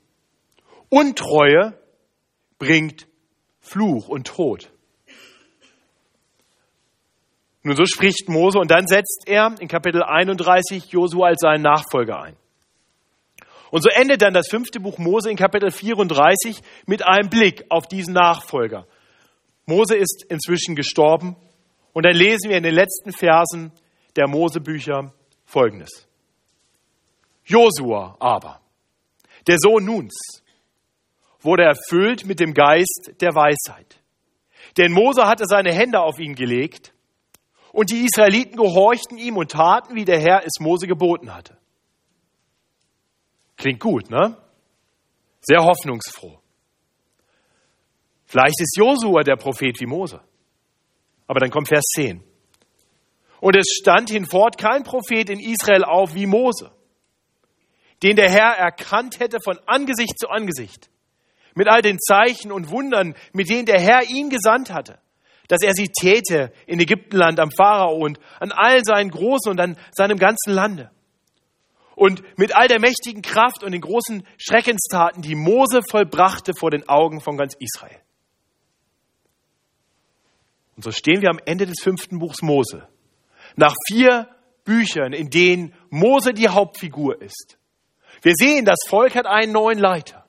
Untreue 0.89 1.77
bringt 2.57 3.07
Fluch 3.59 4.07
und 4.07 4.27
Tod. 4.27 4.71
Nun 7.63 7.75
so 7.75 7.85
spricht 7.85 8.29
Mose 8.29 8.59
und 8.59 8.69
dann 8.69 8.87
setzt 8.87 9.23
er 9.27 9.55
in 9.59 9.67
Kapitel 9.67 10.03
31 10.03 10.85
Josua 10.91 11.27
als 11.27 11.41
seinen 11.41 11.63
Nachfolger 11.63 12.21
ein. 12.21 12.35
Und 13.75 13.81
so 13.81 13.89
endet 13.89 14.21
dann 14.21 14.33
das 14.33 14.47
fünfte 14.47 14.79
Buch 14.79 14.99
Mose 14.99 15.29
in 15.29 15.35
Kapitel 15.35 15.69
34 15.69 16.61
mit 16.85 17.05
einem 17.05 17.29
Blick 17.29 17.65
auf 17.67 17.87
diesen 17.87 18.13
Nachfolger. 18.13 18.87
Mose 19.65 19.97
ist 19.97 20.23
inzwischen 20.29 20.77
gestorben 20.77 21.35
und 21.91 22.05
dann 22.05 22.15
lesen 22.15 22.49
wir 22.49 22.55
in 22.55 22.63
den 22.63 22.73
letzten 22.73 23.11
Versen 23.11 23.73
der 24.15 24.29
Mosebücher 24.29 25.13
Folgendes. 25.43 26.07
Josua 27.43 28.15
aber, 28.21 28.61
der 29.45 29.57
Sohn 29.59 29.83
Nuns, 29.83 30.41
wurde 31.41 31.63
erfüllt 31.63 32.25
mit 32.25 32.39
dem 32.39 32.53
Geist 32.53 33.11
der 33.19 33.35
Weisheit. 33.35 33.99
Denn 34.77 34.93
Mose 34.93 35.27
hatte 35.27 35.43
seine 35.47 35.73
Hände 35.73 35.99
auf 35.99 36.17
ihn 36.17 36.35
gelegt 36.35 36.93
und 37.73 37.91
die 37.91 38.05
Israeliten 38.05 38.55
gehorchten 38.55 39.17
ihm 39.17 39.35
und 39.35 39.51
taten, 39.51 39.95
wie 39.95 40.05
der 40.05 40.21
Herr 40.21 40.45
es 40.45 40.61
Mose 40.61 40.87
geboten 40.87 41.35
hatte. 41.35 41.57
Klingt 43.57 43.79
gut, 43.79 44.09
ne? 44.09 44.37
Sehr 45.41 45.63
hoffnungsfroh. 45.63 46.39
Vielleicht 48.25 48.59
ist 48.59 48.75
Josua 48.77 49.23
der 49.23 49.35
Prophet 49.35 49.79
wie 49.79 49.85
Mose. 49.85 50.21
Aber 51.27 51.39
dann 51.39 51.49
kommt 51.49 51.67
Vers 51.67 51.85
10. 51.95 52.23
Und 53.39 53.55
es 53.55 53.77
stand 53.79 54.09
hinfort 54.09 54.57
kein 54.57 54.83
Prophet 54.83 55.29
in 55.29 55.39
Israel 55.39 55.83
auf 55.83 56.15
wie 56.15 56.25
Mose, 56.25 56.71
den 58.01 58.15
der 58.15 58.29
Herr 58.29 58.57
erkannt 58.57 59.19
hätte 59.19 59.39
von 59.43 59.59
Angesicht 59.65 60.17
zu 60.19 60.29
Angesicht, 60.29 60.89
mit 61.53 61.67
all 61.67 61.81
den 61.81 61.99
Zeichen 61.99 62.51
und 62.51 62.71
Wundern, 62.71 63.15
mit 63.33 63.49
denen 63.49 63.65
der 63.65 63.79
Herr 63.79 64.03
ihn 64.09 64.29
gesandt 64.29 64.71
hatte, 64.71 64.99
dass 65.47 65.61
er 65.61 65.73
sie 65.73 65.89
täte 65.89 66.51
in 66.65 66.79
Ägyptenland 66.79 67.39
am 67.39 67.51
Pharao 67.51 67.95
und 67.95 68.19
an 68.39 68.51
allen 68.51 68.83
seinen 68.83 69.11
Großen 69.11 69.51
und 69.51 69.59
an 69.59 69.77
seinem 69.91 70.17
ganzen 70.17 70.51
Lande. 70.51 70.91
Und 71.95 72.21
mit 72.37 72.55
all 72.55 72.67
der 72.67 72.79
mächtigen 72.79 73.21
Kraft 73.21 73.63
und 73.63 73.71
den 73.71 73.81
großen 73.81 74.27
Schreckenstaten, 74.37 75.21
die 75.21 75.35
Mose 75.35 75.81
vollbrachte 75.89 76.53
vor 76.57 76.71
den 76.71 76.87
Augen 76.89 77.21
von 77.21 77.37
ganz 77.37 77.55
Israel. 77.59 77.99
Und 80.75 80.83
so 80.83 80.91
stehen 80.91 81.21
wir 81.21 81.29
am 81.29 81.39
Ende 81.45 81.65
des 81.65 81.81
fünften 81.81 82.19
Buchs 82.19 82.41
Mose. 82.41 82.87
Nach 83.55 83.73
vier 83.87 84.27
Büchern, 84.65 85.13
in 85.13 85.29
denen 85.29 85.73
Mose 85.89 86.33
die 86.33 86.49
Hauptfigur 86.49 87.21
ist. 87.21 87.57
Wir 88.21 88.33
sehen, 88.35 88.65
das 88.65 88.79
Volk 88.87 89.15
hat 89.15 89.25
einen 89.25 89.53
neuen 89.53 89.79
Leiter. 89.79 90.25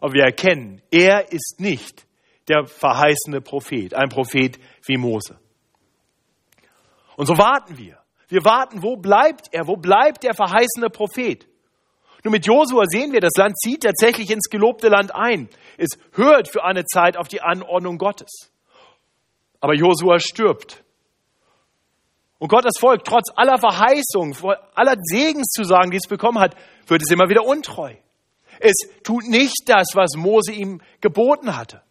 Aber 0.00 0.12
wir 0.12 0.24
erkennen, 0.24 0.82
er 0.90 1.32
ist 1.32 1.56
nicht 1.58 2.06
der 2.48 2.66
verheißene 2.66 3.40
Prophet, 3.40 3.94
ein 3.94 4.08
Prophet 4.08 4.58
wie 4.86 4.96
Mose. 4.96 5.38
Und 7.16 7.26
so 7.26 7.36
warten 7.36 7.76
wir. 7.78 7.97
Wir 8.28 8.44
warten, 8.44 8.82
wo 8.82 8.96
bleibt 8.96 9.48
er? 9.52 9.66
Wo 9.66 9.76
bleibt 9.76 10.22
der 10.22 10.34
verheißene 10.34 10.90
Prophet? 10.90 11.48
Nur 12.24 12.32
mit 12.32 12.46
Josua 12.46 12.84
sehen 12.86 13.12
wir, 13.12 13.20
das 13.20 13.32
Land 13.36 13.58
zieht 13.58 13.84
tatsächlich 13.84 14.30
ins 14.30 14.50
gelobte 14.50 14.88
Land 14.88 15.14
ein. 15.14 15.48
Es 15.76 15.90
hört 16.12 16.48
für 16.48 16.64
eine 16.64 16.84
Zeit 16.84 17.16
auf 17.16 17.28
die 17.28 17.40
Anordnung 17.40 17.96
Gottes. 17.96 18.50
Aber 19.60 19.74
Josua 19.74 20.18
stirbt. 20.18 20.84
Und 22.38 22.48
Gottes 22.48 22.78
Volk, 22.78 23.04
trotz 23.04 23.30
aller 23.34 23.58
Verheißungen, 23.58 24.36
aller 24.74 24.94
Segenszusagen, 25.00 25.90
die 25.90 25.96
es 25.96 26.08
bekommen 26.08 26.38
hat, 26.38 26.54
wird 26.86 27.02
es 27.02 27.10
immer 27.10 27.28
wieder 27.28 27.44
untreu. 27.44 27.94
Es 28.60 28.74
tut 29.02 29.24
nicht 29.26 29.62
das, 29.66 29.88
was 29.94 30.16
Mose 30.16 30.52
ihm 30.52 30.80
geboten 31.00 31.56
hatte. 31.56 31.82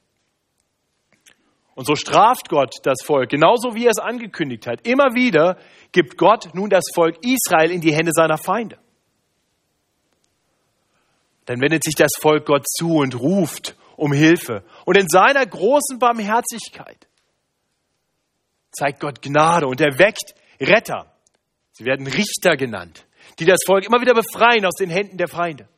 Und 1.78 1.86
so 1.86 1.94
straft 1.94 2.50
Gott 2.50 2.74
das 2.82 3.04
Volk, 3.06 3.30
genauso 3.30 3.76
wie 3.76 3.86
er 3.86 3.92
es 3.92 4.00
angekündigt 4.00 4.66
hat. 4.66 4.88
Immer 4.88 5.14
wieder 5.14 5.60
gibt 5.92 6.18
Gott 6.18 6.50
nun 6.56 6.72
das 6.72 6.86
Volk 6.92 7.18
Israel 7.22 7.70
in 7.70 7.82
die 7.82 7.94
Hände 7.94 8.12
seiner 8.16 8.40
Feinde. 8.40 8.80
Dann 11.46 11.62
wendet 11.62 11.84
sich 11.84 11.94
das 11.94 12.14
Volk 12.20 12.48
Gott 12.48 12.68
zu 12.68 12.96
und 12.96 13.20
ruft 13.20 13.76
um 13.96 14.12
Hilfe. 14.12 14.64
Und 14.86 14.98
in 14.98 15.08
seiner 15.08 15.46
großen 15.46 16.00
Barmherzigkeit 16.00 17.08
zeigt 18.72 19.00
Gott 19.00 19.22
Gnade 19.22 19.68
und 19.68 19.80
er 19.80 20.00
weckt 20.00 20.34
Retter. 20.60 21.14
Sie 21.74 21.86
werden 21.86 22.08
Richter 22.08 22.58
genannt, 22.58 23.06
die 23.38 23.46
das 23.46 23.60
Volk 23.68 23.86
immer 23.86 24.02
wieder 24.02 24.16
befreien 24.16 24.66
aus 24.66 24.78
den 24.80 24.90
Händen 24.90 25.18
der 25.18 25.28
Feinde. 25.28 25.70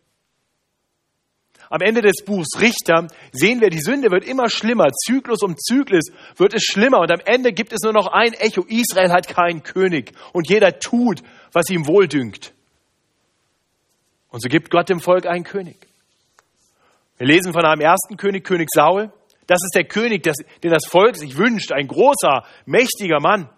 Am 1.69 1.81
Ende 1.81 2.01
des 2.01 2.25
Buchs 2.25 2.59
Richter 2.59 3.07
sehen 3.31 3.61
wir, 3.61 3.69
die 3.69 3.81
Sünde 3.81 4.09
wird 4.09 4.25
immer 4.25 4.49
schlimmer. 4.49 4.87
Zyklus 4.91 5.43
um 5.43 5.55
Zyklus 5.55 6.05
wird 6.35 6.55
es 6.55 6.63
schlimmer. 6.63 6.99
Und 6.99 7.11
am 7.11 7.19
Ende 7.23 7.53
gibt 7.53 7.73
es 7.73 7.81
nur 7.83 7.93
noch 7.93 8.07
ein 8.07 8.33
Echo. 8.33 8.63
Israel 8.67 9.11
hat 9.11 9.27
keinen 9.27 9.61
König. 9.61 10.13
Und 10.33 10.49
jeder 10.49 10.79
tut, 10.79 11.21
was 11.51 11.69
ihm 11.69 11.85
wohl 11.85 12.07
dünkt. 12.07 12.53
Und 14.31 14.41
so 14.41 14.49
gibt 14.49 14.71
Gott 14.71 14.89
dem 14.89 14.99
Volk 14.99 15.27
einen 15.27 15.43
König. 15.43 15.87
Wir 17.17 17.27
lesen 17.27 17.53
von 17.53 17.65
einem 17.65 17.81
ersten 17.81 18.17
König, 18.17 18.45
König 18.45 18.69
Saul. 18.73 19.11
Das 19.45 19.59
ist 19.63 19.75
der 19.75 19.85
König, 19.85 20.23
den 20.23 20.71
das 20.71 20.85
Volk 20.87 21.17
sich 21.17 21.37
wünscht, 21.37 21.71
ein 21.71 21.87
großer, 21.87 22.45
mächtiger 22.65 23.19
Mann. 23.19 23.49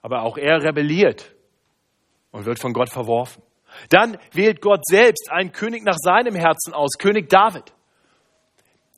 Aber 0.00 0.22
auch 0.22 0.38
er 0.38 0.62
rebelliert 0.62 1.32
und 2.32 2.46
wird 2.46 2.58
von 2.58 2.72
Gott 2.72 2.88
verworfen. 2.88 3.42
Dann 3.88 4.18
wählt 4.32 4.60
Gott 4.60 4.84
selbst 4.86 5.30
einen 5.30 5.52
König 5.52 5.84
nach 5.84 5.96
seinem 5.98 6.34
Herzen 6.34 6.72
aus, 6.72 6.92
König 6.98 7.28
David. 7.28 7.72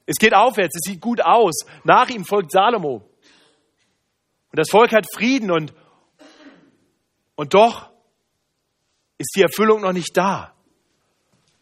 Es 0.06 0.16
geht 0.16 0.34
aufwärts, 0.34 0.76
es 0.76 0.90
sieht 0.90 1.00
gut 1.00 1.24
aus. 1.24 1.60
Nach 1.84 2.08
ihm 2.08 2.24
folgt 2.24 2.52
Salomo. 2.52 2.96
Und 4.50 4.58
das 4.58 4.70
Volk 4.70 4.92
hat 4.92 5.06
Frieden 5.12 5.50
und, 5.50 5.72
und 7.34 7.54
doch 7.54 7.90
ist 9.18 9.32
die 9.36 9.42
Erfüllung 9.42 9.80
noch 9.80 9.92
nicht 9.92 10.16
da. 10.16 10.54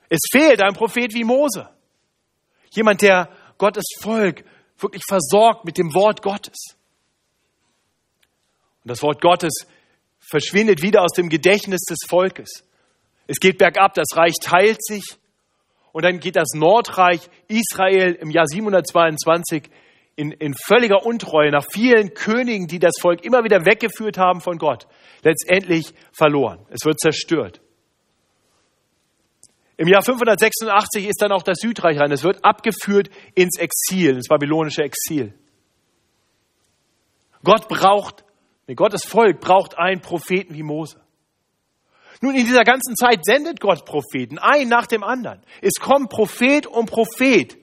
Es 0.09 0.21
fehlt 0.31 0.63
ein 0.63 0.75
Prophet 0.75 1.15
wie 1.15 1.25
Mose. 1.25 1.71
Jemand, 2.71 3.03
der 3.03 3.31
Gottes 3.57 3.85
Volk 4.01 4.45
wirklich 4.79 5.05
versorgt 5.09 5.65
mit 5.65 5.79
dem 5.79 5.95
Wort 5.95 6.23
Gottes. 6.23 6.77
Und 8.83 8.91
das 8.91 9.03
Wort 9.03 9.21
Gottes 9.21 9.67
verschwindet 10.19 10.83
wieder 10.83 11.03
aus 11.03 11.13
dem 11.13 11.29
Gedächtnis 11.29 11.83
des 11.83 11.99
Volkes. 12.09 12.65
Es 13.27 13.39
geht 13.39 13.59
bergab, 13.59 13.95
das 13.95 14.17
Reich 14.17 14.35
teilt 14.43 14.85
sich 14.85 15.05
und 15.93 16.05
dann 16.05 16.19
geht 16.21 16.37
das 16.37 16.49
Nordreich 16.55 17.21
Israel 17.49 18.15
im 18.15 18.31
Jahr 18.31 18.47
722 18.47 19.71
in, 20.17 20.33
in 20.33 20.55
völliger 20.55 21.05
Untreue 21.07 21.51
nach 21.51 21.65
vielen 21.71 22.15
Königen, 22.15 22.67
die 22.67 22.79
das 22.79 22.95
Volk 23.01 23.25
immer 23.25 23.45
wieder 23.45 23.65
weggeführt 23.65 24.19
haben 24.19 24.41
von 24.41 24.59
Gott, 24.59 24.87
letztendlich 25.23 25.95
verloren. 26.13 26.67
Es 26.71 26.85
wird 26.85 27.01
zerstört. 27.01 27.61
Im 29.77 29.89
Jahr 29.89 30.03
586 30.03 31.09
ist 31.09 31.23
dann 31.23 31.33
auch 31.33 31.43
das 31.43 31.59
Südreich 31.59 31.99
rein. 31.99 32.13
Es 32.13 32.23
wird 32.23 32.45
abgeführt 32.45 33.11
ins 33.35 33.59
Exil, 33.59 34.17
ins 34.17 34.29
babylonische 34.29 34.83
Exil. 34.83 35.35
Gott 37.43 37.69
braucht, 37.69 38.25
nee, 38.69 38.75
Gottes 38.75 39.05
Volk 39.05 39.41
braucht 39.41 39.79
einen 39.79 40.01
Propheten 40.01 40.55
wie 40.55 40.63
Mose. 40.63 41.02
Nun, 42.23 42.37
in 42.37 42.47
dieser 42.47 42.63
ganzen 42.63 42.95
Zeit 42.95 43.25
sendet 43.25 43.59
Gott 43.59 43.85
Propheten, 43.85 44.39
ein 44.39 44.69
nach 44.69 44.87
dem 44.87 45.03
anderen. 45.03 45.43
Es 45.61 45.75
kommt 45.81 46.09
Prophet 46.09 46.69
um 46.69 46.87
Prophet. 46.87 47.59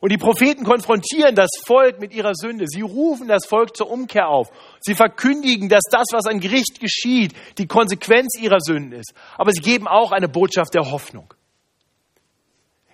Und 0.00 0.12
die 0.12 0.18
Propheten 0.18 0.64
konfrontieren 0.64 1.34
das 1.34 1.48
Volk 1.64 1.98
mit 1.98 2.12
ihrer 2.12 2.34
Sünde. 2.34 2.66
Sie 2.68 2.82
rufen 2.82 3.28
das 3.28 3.46
Volk 3.46 3.74
zur 3.74 3.90
Umkehr 3.90 4.28
auf. 4.28 4.50
Sie 4.80 4.94
verkündigen, 4.94 5.70
dass 5.70 5.84
das, 5.90 6.08
was 6.12 6.26
an 6.26 6.40
Gericht 6.40 6.80
geschieht, 6.80 7.32
die 7.56 7.66
Konsequenz 7.66 8.38
ihrer 8.38 8.60
Sünden 8.60 8.92
ist. 8.92 9.14
Aber 9.38 9.52
sie 9.52 9.62
geben 9.62 9.88
auch 9.88 10.12
eine 10.12 10.28
Botschaft 10.28 10.74
der 10.74 10.90
Hoffnung. 10.90 11.32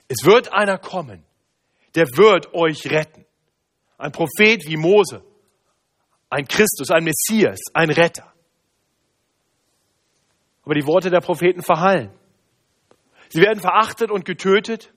Es 0.06 0.24
wird 0.24 0.52
einer 0.52 0.78
kommen, 0.78 1.24
der 1.96 2.06
wird 2.16 2.54
euch 2.54 2.88
retten. 2.88 3.26
Ein 3.98 4.12
Prophet 4.12 4.64
wie 4.68 4.76
Mose, 4.76 5.24
ein 6.28 6.46
Christus, 6.46 6.92
ein 6.92 7.02
Messias, 7.02 7.58
ein 7.74 7.90
Retter. 7.90 8.29
Aber 10.64 10.74
die 10.74 10.86
Worte 10.86 11.10
der 11.10 11.20
Propheten 11.20 11.62
verhallen. 11.62 12.12
Sie 13.30 13.40
werden 13.40 13.60
verachtet 13.60 14.10
und 14.10 14.24
getötet. 14.24 14.92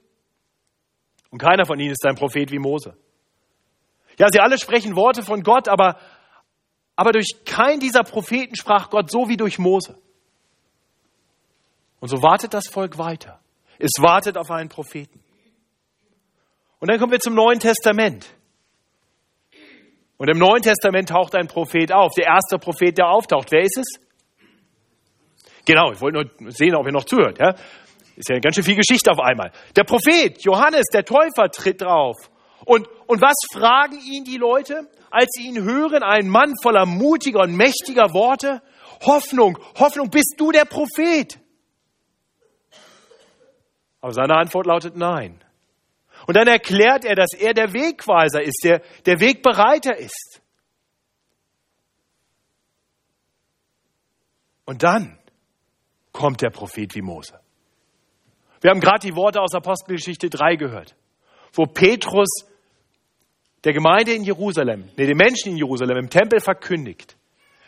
Und 1.29 1.39
keiner 1.39 1.65
von 1.65 1.79
ihnen 1.79 1.91
ist 1.91 2.05
ein 2.05 2.15
Prophet 2.15 2.51
wie 2.51 2.59
Mose. 2.59 2.97
Ja, 4.17 4.27
sie 4.31 4.39
alle 4.39 4.59
sprechen 4.59 4.95
Worte 4.95 5.23
von 5.23 5.41
Gott, 5.41 5.67
aber, 5.67 5.99
aber 6.95 7.11
durch 7.11 7.43
keinen 7.45 7.79
dieser 7.79 8.03
Propheten 8.03 8.55
sprach 8.55 8.89
Gott 8.89 9.09
so 9.09 9.29
wie 9.29 9.37
durch 9.37 9.57
Mose. 9.57 9.97
Und 11.99 12.09
so 12.09 12.21
wartet 12.21 12.53
das 12.53 12.67
Volk 12.67 12.97
weiter. 12.97 13.39
Es 13.79 13.91
wartet 13.99 14.37
auf 14.37 14.51
einen 14.51 14.69
Propheten. 14.69 15.23
Und 16.79 16.91
dann 16.91 16.99
kommen 16.99 17.11
wir 17.11 17.19
zum 17.19 17.33
Neuen 17.33 17.59
Testament. 17.59 18.27
Und 20.17 20.29
im 20.29 20.37
Neuen 20.37 20.61
Testament 20.61 21.09
taucht 21.09 21.33
ein 21.35 21.47
Prophet 21.47 21.91
auf. 21.91 22.11
Der 22.15 22.25
erste 22.25 22.57
Prophet, 22.57 22.97
der 22.97 23.07
auftaucht. 23.07 23.51
Wer 23.51 23.61
ist 23.61 23.77
es? 23.77 24.02
Genau, 25.65 25.91
ich 25.91 26.01
wollte 26.01 26.17
nur 26.17 26.51
sehen, 26.51 26.75
ob 26.75 26.85
ihr 26.85 26.91
noch 26.91 27.05
zuhört. 27.05 27.39
Ja? 27.39 27.55
Ist 28.15 28.29
ja 28.29 28.39
ganz 28.39 28.55
schön 28.55 28.63
viel 28.63 28.75
Geschichte 28.75 29.11
auf 29.11 29.19
einmal. 29.19 29.51
Der 29.75 29.83
Prophet 29.83 30.41
Johannes, 30.43 30.85
der 30.93 31.05
Täufer, 31.05 31.49
tritt 31.49 31.81
drauf. 31.81 32.15
Und, 32.65 32.87
und 33.07 33.21
was 33.21 33.35
fragen 33.53 33.99
ihn 33.99 34.23
die 34.23 34.37
Leute, 34.37 34.87
als 35.09 35.29
sie 35.31 35.47
ihn 35.47 35.63
hören? 35.63 36.03
Ein 36.03 36.27
Mann 36.27 36.53
voller 36.61 36.85
mutiger 36.85 37.41
und 37.41 37.55
mächtiger 37.55 38.13
Worte. 38.13 38.61
Hoffnung, 39.05 39.57
Hoffnung, 39.77 40.09
bist 40.09 40.35
du 40.37 40.51
der 40.51 40.65
Prophet? 40.65 41.39
Aber 44.01 44.13
seine 44.13 44.35
Antwort 44.35 44.65
lautet 44.65 44.95
nein. 44.95 45.43
Und 46.27 46.37
dann 46.37 46.47
erklärt 46.47 47.05
er, 47.05 47.15
dass 47.15 47.33
er 47.33 47.53
der 47.53 47.73
Wegweiser 47.73 48.41
ist, 48.41 48.61
der, 48.63 48.81
der 49.05 49.19
Wegbereiter 49.19 49.97
ist. 49.97 50.41
Und 54.65 54.83
dann 54.83 55.19
kommt 56.13 56.41
der 56.41 56.51
Prophet 56.51 56.95
wie 56.95 57.01
Mose. 57.01 57.37
Wir 58.61 58.69
haben 58.69 58.79
gerade 58.79 59.05
die 59.05 59.15
Worte 59.15 59.41
aus 59.41 59.53
Apostelgeschichte 59.53 60.29
3 60.29 60.55
gehört, 60.55 60.95
wo 61.51 61.65
Petrus 61.65 62.45
der 63.65 63.73
Gemeinde 63.73 64.13
in 64.13 64.23
Jerusalem, 64.23 64.89
nee, 64.95 65.05
den 65.05 65.17
Menschen 65.17 65.51
in 65.51 65.57
Jerusalem 65.57 65.97
im 65.97 66.09
Tempel 66.09 66.39
verkündigt, 66.39 67.17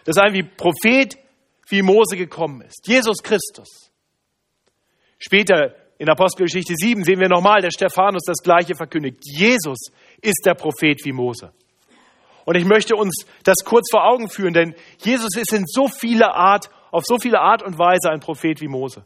dass 0.06 0.18
ein 0.18 0.34
wie 0.34 0.44
Prophet 0.44 1.18
wie 1.68 1.82
Mose 1.82 2.16
gekommen 2.16 2.62
ist, 2.62 2.88
Jesus 2.88 3.22
Christus. 3.24 3.92
Später 5.18 5.76
in 5.98 6.10
Apostelgeschichte 6.10 6.76
7 6.76 7.04
sehen 7.04 7.20
wir 7.20 7.30
nochmal, 7.30 7.62
der 7.62 7.72
Stephanus 7.72 8.24
das 8.26 8.44
Gleiche 8.44 8.76
verkündigt. 8.76 9.20
Jesus 9.24 9.88
ist 10.22 10.46
der 10.46 10.54
Prophet 10.54 11.04
wie 11.04 11.14
Mose. 11.14 11.52
Und 12.46 12.56
ich 12.56 12.66
möchte 12.66 12.96
uns 12.96 13.26
das 13.44 13.64
kurz 13.66 13.90
vor 13.90 14.06
Augen 14.06 14.30
führen, 14.30 14.54
denn 14.54 14.76
Jesus 15.00 15.36
ist 15.36 15.52
in 15.54 15.66
so 15.66 15.88
viele 15.88 16.36
Art, 16.36 16.70
auf 16.96 17.04
so 17.06 17.18
viele 17.20 17.42
Art 17.42 17.62
und 17.62 17.78
Weise 17.78 18.10
ein 18.10 18.22
Prophet 18.22 18.62
wie 18.62 18.70
Mose. 18.70 19.06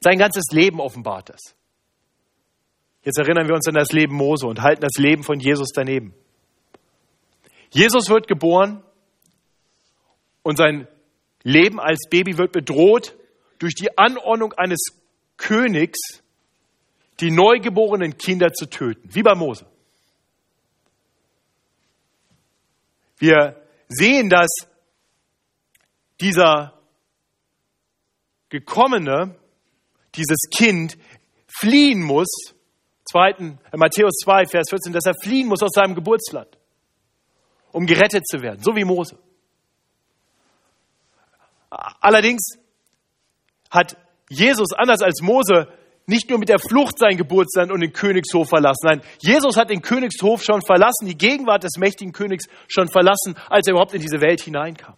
Sein 0.00 0.18
ganzes 0.18 0.44
Leben 0.50 0.80
offenbart 0.80 1.30
das. 1.30 1.56
Jetzt 3.02 3.18
erinnern 3.18 3.48
wir 3.48 3.54
uns 3.54 3.66
an 3.66 3.72
das 3.72 3.90
Leben 3.92 4.14
Mose 4.14 4.46
und 4.46 4.60
halten 4.60 4.82
das 4.82 4.98
Leben 4.98 5.22
von 5.22 5.40
Jesus 5.40 5.70
daneben. 5.74 6.14
Jesus 7.70 8.10
wird 8.10 8.28
geboren 8.28 8.82
und 10.42 10.58
sein 10.58 10.86
Leben 11.42 11.80
als 11.80 12.06
Baby 12.10 12.36
wird 12.36 12.52
bedroht 12.52 13.16
durch 13.58 13.74
die 13.74 13.96
Anordnung 13.96 14.52
eines 14.52 14.80
Königs, 15.38 15.98
die 17.20 17.30
neugeborenen 17.30 18.18
Kinder 18.18 18.52
zu 18.52 18.66
töten, 18.66 19.08
wie 19.10 19.22
bei 19.22 19.34
Mose. 19.34 19.64
Wir 23.16 23.58
sehen, 23.88 24.28
dass 24.28 24.50
dieser 26.20 26.73
gekommene, 28.54 29.34
dieses 30.14 30.48
Kind 30.56 30.96
fliehen 31.48 32.02
muss, 32.02 32.28
zweiten, 33.04 33.58
äh, 33.72 33.76
Matthäus 33.76 34.14
2, 34.22 34.46
Vers 34.46 34.68
14, 34.70 34.92
dass 34.92 35.06
er 35.06 35.14
fliehen 35.20 35.48
muss 35.48 35.62
aus 35.62 35.72
seinem 35.74 35.94
Geburtsland, 35.94 36.56
um 37.72 37.84
gerettet 37.84 38.26
zu 38.26 38.42
werden, 38.42 38.62
so 38.62 38.76
wie 38.76 38.84
Mose. 38.84 39.18
Allerdings 41.70 42.58
hat 43.70 43.96
Jesus, 44.30 44.68
anders 44.72 45.02
als 45.02 45.20
Mose, 45.20 45.66
nicht 46.06 46.30
nur 46.30 46.38
mit 46.38 46.48
der 46.48 46.60
Flucht 46.60 46.98
sein 46.98 47.16
Geburtsland 47.16 47.72
und 47.72 47.80
den 47.80 47.92
Königshof 47.92 48.48
verlassen. 48.48 48.84
Nein, 48.84 49.02
Jesus 49.18 49.56
hat 49.56 49.70
den 49.70 49.82
Königshof 49.82 50.44
schon 50.44 50.62
verlassen, 50.62 51.06
die 51.06 51.18
Gegenwart 51.18 51.64
des 51.64 51.76
mächtigen 51.78 52.12
Königs 52.12 52.46
schon 52.68 52.88
verlassen, 52.88 53.34
als 53.48 53.66
er 53.66 53.72
überhaupt 53.72 53.94
in 53.94 54.02
diese 54.02 54.20
Welt 54.20 54.40
hineinkam. 54.40 54.96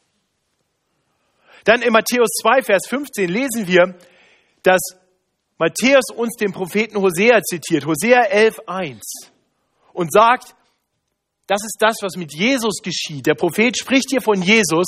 Dann 1.67 1.83
in 1.83 1.93
Matthäus 1.93 2.31
2, 2.41 2.63
Vers 2.63 2.87
15 2.89 3.29
lesen 3.29 3.67
wir, 3.67 3.95
dass 4.63 4.81
Matthäus 5.59 6.05
uns 6.15 6.37
den 6.37 6.53
Propheten 6.53 6.97
Hosea 6.97 7.43
zitiert, 7.43 7.85
Hosea 7.85 8.23
11, 8.23 8.61
1, 8.67 9.03
und 9.93 10.11
sagt, 10.11 10.55
das 11.47 11.63
ist 11.63 11.77
das, 11.79 11.97
was 12.01 12.17
mit 12.17 12.35
Jesus 12.35 12.81
geschieht. 12.83 13.27
Der 13.27 13.35
Prophet 13.35 13.77
spricht 13.77 14.07
hier 14.11 14.23
von 14.23 14.41
Jesus 14.41 14.87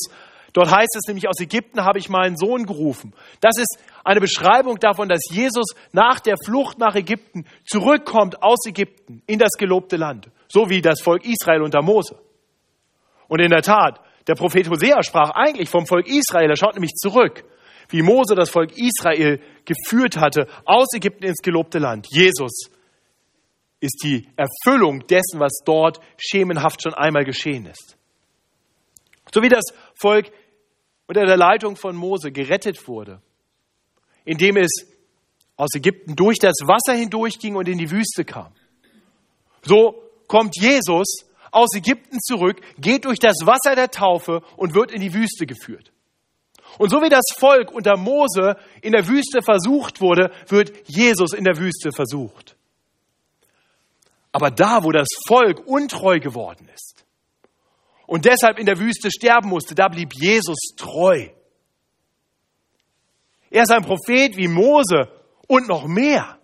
Dort 0.53 0.71
heißt 0.71 0.97
es 0.97 1.07
nämlich, 1.07 1.29
aus 1.29 1.41
Ägypten 1.41 1.85
habe 1.85 1.99
ich 1.99 2.09
meinen 2.09 2.37
Sohn 2.37 2.64
gerufen. 2.64 3.12
Das 3.41 3.59
ist 3.59 3.79
eine 4.03 4.21
Beschreibung 4.21 4.79
davon, 4.79 5.09
dass 5.09 5.21
Jesus 5.31 5.67
nach 5.93 6.21
der 6.21 6.37
Flucht 6.43 6.79
nach 6.79 6.95
Ägypten 6.95 7.45
zurückkommt 7.67 8.43
aus 8.43 8.67
Ägypten 8.67 9.23
in 9.27 9.38
das 9.38 9.53
gelobte 9.59 9.97
Land, 9.97 10.31
so 10.49 10.71
wie 10.71 10.81
das 10.81 11.03
Volk 11.03 11.25
Israel 11.25 11.62
unter 11.62 11.83
Mose. 11.83 12.19
Und 13.29 13.41
in 13.41 13.51
der 13.51 13.62
Tat, 13.62 14.01
der 14.29 14.35
Prophet 14.35 14.69
Hosea 14.69 15.03
sprach 15.03 15.31
eigentlich 15.31 15.71
vom 15.71 15.87
Volk 15.87 16.07
Israel, 16.07 16.51
er 16.51 16.57
schaut 16.57 16.75
nämlich 16.75 16.95
zurück, 16.95 17.45
wie 17.88 18.03
Mose 18.03 18.35
das 18.35 18.51
Volk 18.51 18.77
Israel 18.77 19.41
geführt 19.64 20.19
hatte 20.19 20.47
aus 20.67 20.88
Ägypten 20.95 21.25
ins 21.25 21.38
gelobte 21.38 21.79
Land. 21.79 22.07
Jesus 22.11 22.71
ist 23.81 24.03
die 24.05 24.29
Erfüllung 24.37 25.07
dessen, 25.07 25.41
was 25.41 25.61
dort 25.64 25.99
schemenhaft 26.19 26.83
schon 26.83 26.95
einmal 26.95 27.25
geschehen 27.25 27.67
ist. 27.67 27.97
So 29.33 29.43
wie 29.43 29.49
das 29.49 29.64
Volk 29.99 30.31
unter 31.07 31.25
der 31.25 31.37
Leitung 31.37 31.77
von 31.77 31.97
Mose 31.97 32.31
gerettet 32.31 32.87
wurde, 32.87 33.23
indem 34.25 34.59
es 34.59 34.87
aus 35.57 35.71
Ägypten 35.75 36.14
durch 36.14 36.38
das 36.38 36.57
Wasser 36.64 36.99
hindurchging 36.99 37.57
und 37.57 37.67
in 37.67 37.79
die 37.79 37.91
Wüste 37.91 38.25
kam. 38.25 38.53
So 39.62 40.03
kommt 40.27 40.55
Jesus 40.57 41.28
aus 41.50 41.74
Ägypten 41.74 42.18
zurück, 42.20 42.61
geht 42.78 43.04
durch 43.04 43.18
das 43.18 43.37
Wasser 43.44 43.74
der 43.74 43.90
Taufe 43.90 44.42
und 44.56 44.74
wird 44.74 44.90
in 44.92 45.00
die 45.00 45.14
Wüste 45.14 45.46
geführt. 45.46 45.92
Und 46.78 46.90
so 46.90 47.02
wie 47.02 47.08
das 47.08 47.24
Volk 47.38 47.72
unter 47.72 47.96
Mose 47.96 48.56
in 48.82 48.92
der 48.92 49.08
Wüste 49.08 49.42
versucht 49.42 50.00
wurde, 50.00 50.30
wird 50.48 50.88
Jesus 50.88 51.32
in 51.32 51.44
der 51.44 51.58
Wüste 51.58 51.90
versucht. 51.92 52.56
Aber 54.32 54.50
da, 54.50 54.84
wo 54.84 54.92
das 54.92 55.08
Volk 55.26 55.66
untreu 55.66 56.20
geworden 56.20 56.68
ist, 56.72 57.04
und 58.08 58.24
deshalb 58.24 58.58
in 58.58 58.64
der 58.64 58.78
Wüste 58.78 59.11
sterben 59.11 59.50
musste, 59.50 59.74
da 59.74 59.88
blieb 59.88 60.14
Jesus 60.14 60.56
treu. 60.76 61.28
Er 63.50 63.62
ist 63.62 63.70
ein 63.70 63.84
Prophet 63.84 64.34
wie 64.34 64.48
Mose 64.48 65.12
und 65.46 65.68
noch 65.68 65.87
mehr. 65.87 66.38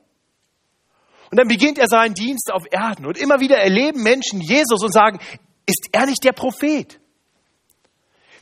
Und 1.34 1.38
dann 1.38 1.48
beginnt 1.48 1.78
er 1.78 1.88
seinen 1.88 2.14
Dienst 2.14 2.52
auf 2.52 2.62
Erden 2.70 3.06
und 3.06 3.18
immer 3.18 3.40
wieder 3.40 3.56
erleben 3.56 4.04
Menschen 4.04 4.40
Jesus 4.40 4.84
und 4.84 4.92
sagen, 4.92 5.18
ist 5.66 5.88
er 5.90 6.06
nicht 6.06 6.22
der 6.22 6.30
Prophet? 6.30 7.00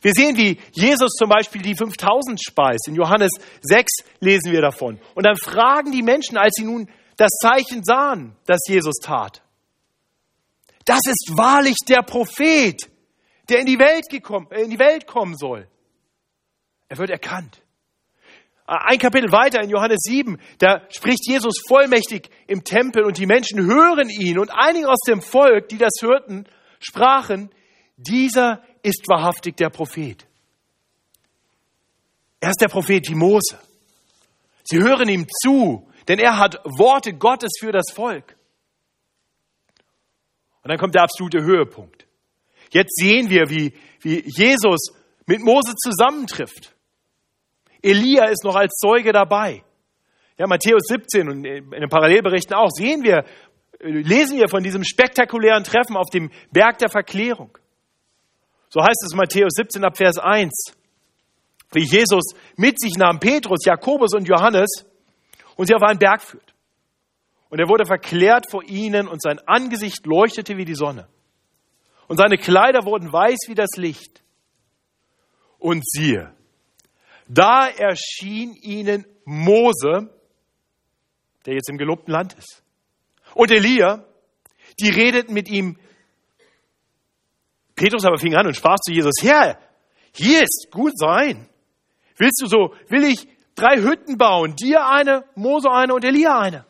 Wir 0.03 0.13
sehen, 0.13 0.37
wie 0.37 0.59
Jesus 0.73 1.13
zum 1.17 1.27
Beispiel 1.27 1.63
die 1.63 1.73
5000 1.73 2.39
speist. 2.39 2.87
In 2.87 2.93
Johannes 2.93 3.31
6 3.63 3.91
lesen 4.19 4.51
wir 4.51 4.61
davon. 4.61 4.99
Und 5.15 5.25
dann 5.25 5.35
fragen 5.37 5.91
die 5.91 6.03
Menschen, 6.03 6.37
als 6.37 6.53
sie 6.55 6.65
nun 6.65 6.87
das 7.17 7.31
Zeichen 7.41 7.83
sahen, 7.83 8.35
das 8.45 8.59
Jesus 8.67 8.97
tat. 9.01 9.41
Das 10.85 10.99
ist 11.07 11.31
wahrlich 11.35 11.77
der 11.87 12.03
Prophet, 12.03 12.91
der 13.49 13.57
in 13.57 13.65
die 13.65 13.79
Welt, 13.79 14.07
gekommen, 14.07 14.45
in 14.51 14.69
die 14.69 14.77
Welt 14.77 15.07
kommen 15.07 15.35
soll. 15.35 15.67
Er 16.89 16.99
wird 16.99 17.09
erkannt. 17.09 17.62
Ein 18.65 18.97
Kapitel 18.97 19.31
weiter 19.31 19.61
in 19.61 19.69
Johannes 19.69 19.99
7, 20.03 20.39
da 20.59 20.81
spricht 20.89 21.27
Jesus 21.27 21.55
vollmächtig 21.67 22.29
im 22.47 22.63
Tempel 22.63 23.03
und 23.03 23.17
die 23.17 23.25
Menschen 23.25 23.65
hören 23.65 24.09
ihn 24.09 24.39
und 24.39 24.51
einige 24.51 24.89
aus 24.89 25.01
dem 25.07 25.21
Volk, 25.21 25.67
die 25.69 25.77
das 25.77 25.93
hörten, 26.01 26.45
sprachen, 26.79 27.49
dieser 27.97 28.63
ist 28.81 29.07
wahrhaftig 29.07 29.57
der 29.57 29.69
Prophet. 29.69 30.25
Er 32.39 32.49
ist 32.49 32.61
der 32.61 32.67
Prophet 32.67 33.07
wie 33.09 33.15
Mose. 33.15 33.57
Sie 34.63 34.79
hören 34.79 35.09
ihm 35.09 35.27
zu, 35.41 35.89
denn 36.07 36.19
er 36.19 36.37
hat 36.37 36.55
Worte 36.63 37.13
Gottes 37.13 37.51
für 37.59 37.71
das 37.71 37.91
Volk. 37.93 38.35
Und 40.61 40.69
dann 40.69 40.77
kommt 40.77 40.95
der 40.95 41.03
absolute 41.03 41.43
Höhepunkt. 41.43 42.05
Jetzt 42.71 42.95
sehen 42.95 43.29
wir, 43.29 43.49
wie, 43.49 43.73
wie 44.01 44.23
Jesus 44.25 44.91
mit 45.25 45.41
Mose 45.41 45.75
zusammentrifft. 45.75 46.73
Elia 47.83 48.25
ist 48.25 48.43
noch 48.43 48.55
als 48.55 48.73
Zeuge 48.75 49.11
dabei. 49.11 49.63
Ja, 50.37 50.47
Matthäus 50.47 50.83
17 50.87 51.29
und 51.29 51.45
in 51.45 51.69
den 51.69 51.89
Parallelberichten 51.89 52.55
auch 52.55 52.71
sehen 52.71 53.03
wir, 53.03 53.25
lesen 53.79 54.39
wir 54.39 54.47
von 54.49 54.63
diesem 54.63 54.83
spektakulären 54.83 55.63
Treffen 55.63 55.95
auf 55.95 56.09
dem 56.09 56.31
Berg 56.51 56.79
der 56.79 56.89
Verklärung. 56.89 57.57
So 58.69 58.81
heißt 58.81 59.03
es 59.05 59.15
Matthäus 59.15 59.51
17 59.55 59.83
ab 59.83 59.97
Vers 59.97 60.17
1, 60.17 60.73
wie 61.73 61.83
Jesus 61.83 62.33
mit 62.55 62.79
sich 62.79 62.97
nahm 62.97 63.19
Petrus, 63.19 63.65
Jakobus 63.65 64.15
und 64.15 64.27
Johannes 64.27 64.85
und 65.55 65.67
sie 65.67 65.75
auf 65.75 65.83
einen 65.83 65.99
Berg 65.99 66.21
führt. 66.23 66.53
Und 67.49 67.59
er 67.59 67.69
wurde 67.69 67.85
verklärt 67.85 68.49
vor 68.49 68.63
ihnen 68.63 69.07
und 69.07 69.21
sein 69.21 69.39
Angesicht 69.45 70.07
leuchtete 70.07 70.57
wie 70.57 70.65
die 70.65 70.73
Sonne. 70.73 71.07
Und 72.07 72.17
seine 72.17 72.37
Kleider 72.37 72.85
wurden 72.85 73.13
weiß 73.13 73.41
wie 73.47 73.55
das 73.55 73.77
Licht. 73.77 74.23
Und 75.59 75.83
siehe, 75.87 76.33
da 77.27 77.67
erschien 77.67 78.53
ihnen 78.53 79.05
Mose, 79.25 80.09
der 81.45 81.55
jetzt 81.55 81.69
im 81.69 81.77
gelobten 81.77 82.11
Land 82.11 82.33
ist, 82.33 82.63
und 83.35 83.51
Elia, 83.51 84.05
die 84.79 84.89
redeten 84.89 85.33
mit 85.33 85.49
ihm. 85.49 85.77
Petrus 87.75 88.05
aber 88.05 88.17
fing 88.17 88.35
an 88.35 88.47
und 88.47 88.55
sprach 88.55 88.77
zu 88.79 88.91
Jesus, 88.91 89.15
Herr, 89.21 89.57
hier 90.13 90.43
ist 90.43 90.67
gut 90.71 90.93
sein. 90.95 91.49
Willst 92.17 92.41
du 92.41 92.47
so, 92.47 92.75
will 92.89 93.03
ich 93.03 93.27
drei 93.55 93.77
Hütten 93.77 94.17
bauen, 94.17 94.55
dir 94.55 94.87
eine, 94.87 95.25
Mose 95.35 95.71
eine 95.71 95.93
und 95.95 96.05
Elia 96.05 96.39
eine? 96.39 96.65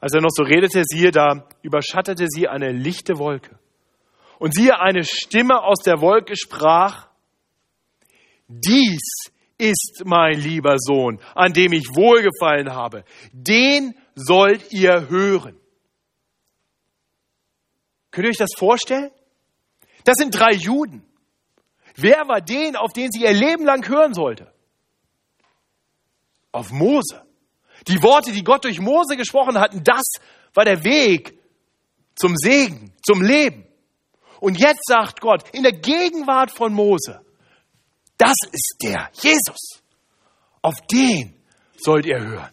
Als 0.00 0.14
er 0.14 0.22
noch 0.22 0.30
so 0.32 0.42
redete, 0.42 0.82
siehe, 0.84 1.10
da 1.10 1.46
überschattete 1.62 2.26
sie 2.28 2.48
eine 2.48 2.72
lichte 2.72 3.18
Wolke. 3.18 3.58
Und 4.38 4.54
siehe, 4.54 4.80
eine 4.80 5.04
Stimme 5.04 5.62
aus 5.62 5.82
der 5.82 6.00
Wolke 6.00 6.36
sprach, 6.36 7.09
dies 8.50 9.30
ist 9.58 10.02
mein 10.04 10.40
lieber 10.40 10.76
Sohn, 10.78 11.20
an 11.34 11.52
dem 11.52 11.72
ich 11.72 11.94
wohlgefallen 11.94 12.70
habe. 12.70 13.04
Den 13.32 13.94
sollt 14.14 14.72
ihr 14.72 15.08
hören. 15.08 15.56
Könnt 18.10 18.26
ihr 18.26 18.30
euch 18.30 18.38
das 18.38 18.54
vorstellen? 18.56 19.10
Das 20.04 20.16
sind 20.16 20.34
drei 20.34 20.52
Juden. 20.52 21.04
Wer 21.94 22.26
war 22.26 22.40
den, 22.40 22.74
auf 22.74 22.92
den 22.92 23.12
sie 23.12 23.22
ihr 23.22 23.32
Leben 23.32 23.64
lang 23.64 23.86
hören 23.86 24.14
sollte? 24.14 24.52
Auf 26.50 26.72
Mose. 26.72 27.22
Die 27.86 28.02
Worte, 28.02 28.32
die 28.32 28.42
Gott 28.42 28.64
durch 28.64 28.80
Mose 28.80 29.16
gesprochen 29.16 29.58
hatten, 29.58 29.84
das 29.84 30.02
war 30.54 30.64
der 30.64 30.82
Weg 30.84 31.38
zum 32.16 32.34
Segen, 32.36 32.92
zum 33.02 33.22
Leben. 33.22 33.66
Und 34.40 34.58
jetzt 34.58 34.86
sagt 34.86 35.20
Gott 35.20 35.48
in 35.50 35.62
der 35.62 35.72
Gegenwart 35.72 36.50
von 36.50 36.72
Mose, 36.72 37.20
das 38.20 38.36
ist 38.52 38.76
der 38.82 39.10
Jesus. 39.14 39.82
Auf 40.60 40.74
den 40.92 41.34
sollt 41.78 42.04
ihr 42.04 42.20
hören. 42.20 42.52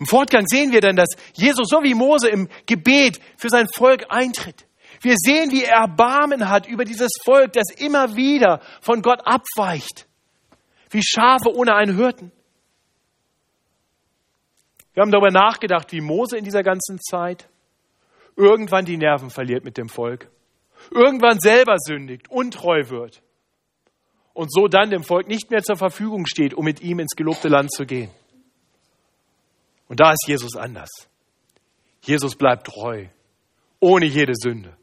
Im 0.00 0.06
Fortgang 0.06 0.46
sehen 0.46 0.72
wir 0.72 0.80
dann, 0.80 0.96
dass 0.96 1.10
Jesus 1.34 1.68
so 1.68 1.82
wie 1.82 1.94
Mose 1.94 2.28
im 2.28 2.48
Gebet 2.66 3.20
für 3.36 3.50
sein 3.50 3.66
Volk 3.68 4.06
eintritt. 4.08 4.66
Wir 5.02 5.16
sehen, 5.16 5.52
wie 5.52 5.64
er 5.64 5.82
Erbarmen 5.82 6.48
hat 6.48 6.66
über 6.66 6.84
dieses 6.84 7.10
Volk, 7.24 7.52
das 7.52 7.70
immer 7.76 8.16
wieder 8.16 8.60
von 8.80 9.02
Gott 9.02 9.20
abweicht. 9.24 10.06
Wie 10.90 11.02
Schafe 11.02 11.54
ohne 11.54 11.74
einen 11.74 11.96
Hirten. 11.96 12.32
Wir 14.94 15.02
haben 15.02 15.10
darüber 15.10 15.30
nachgedacht, 15.30 15.92
wie 15.92 16.00
Mose 16.00 16.38
in 16.38 16.44
dieser 16.44 16.62
ganzen 16.62 16.98
Zeit 17.00 17.48
irgendwann 18.36 18.84
die 18.84 18.96
Nerven 18.96 19.28
verliert 19.28 19.64
mit 19.64 19.76
dem 19.76 19.88
Volk, 19.88 20.30
irgendwann 20.90 21.38
selber 21.38 21.76
sündigt, 21.78 22.30
untreu 22.30 22.88
wird 22.88 23.22
und 24.34 24.52
so 24.52 24.68
dann 24.68 24.90
dem 24.90 25.04
Volk 25.04 25.28
nicht 25.28 25.50
mehr 25.50 25.62
zur 25.62 25.76
Verfügung 25.76 26.26
steht, 26.26 26.52
um 26.52 26.64
mit 26.64 26.82
ihm 26.82 26.98
ins 26.98 27.16
gelobte 27.16 27.48
Land 27.48 27.72
zu 27.72 27.86
gehen. 27.86 28.10
Und 29.88 30.00
da 30.00 30.12
ist 30.12 30.26
Jesus 30.26 30.56
anders. 30.56 30.90
Jesus 32.02 32.34
bleibt 32.36 32.66
treu, 32.66 33.06
ohne 33.80 34.06
jede 34.06 34.34
Sünde. 34.34 34.76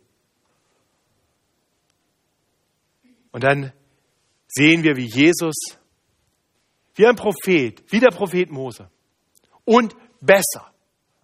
Und 3.32 3.44
dann 3.44 3.72
sehen 4.48 4.84
wir, 4.84 4.96
wie 4.96 5.08
Jesus, 5.08 5.56
wie 6.96 7.06
ein 7.06 7.16
Prophet, 7.16 7.84
wie 7.92 8.00
der 8.00 8.10
Prophet 8.10 8.50
Mose 8.52 8.90
und 9.66 9.96
besser 10.20 10.72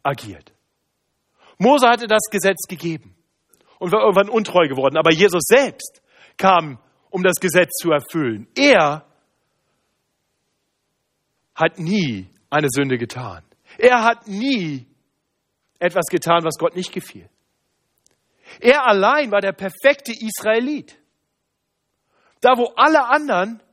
agiert. 0.03 0.53
Mose 1.57 1.87
hatte 1.87 2.07
das 2.07 2.23
Gesetz 2.29 2.67
gegeben 2.67 3.15
und 3.79 3.91
war 3.91 4.01
irgendwann 4.01 4.29
untreu 4.29 4.67
geworden, 4.67 4.97
aber 4.97 5.11
Jesus 5.11 5.43
selbst 5.45 6.01
kam, 6.37 6.79
um 7.17 7.23
das 7.23 7.37
Gesetz 7.39 7.71
zu 7.81 7.89
erfüllen. 7.89 8.47
Er 8.55 9.03
hat 11.55 11.79
nie 11.79 12.27
eine 12.51 12.67
Sünde 12.69 12.99
getan. 12.99 13.43
Er 13.79 14.03
hat 14.03 14.27
nie 14.27 14.85
etwas 15.79 16.05
getan, 16.11 16.43
was 16.43 16.59
Gott 16.59 16.75
nicht 16.75 16.91
gefiel. 16.91 17.27
Er 18.59 18.85
allein 18.85 19.31
war 19.31 19.41
der 19.41 19.53
perfekte 19.53 20.11
Israelit. 20.11 20.95
Da, 22.41 22.55
wo 22.55 22.71
alle 22.75 23.07
anderen, 23.07 23.63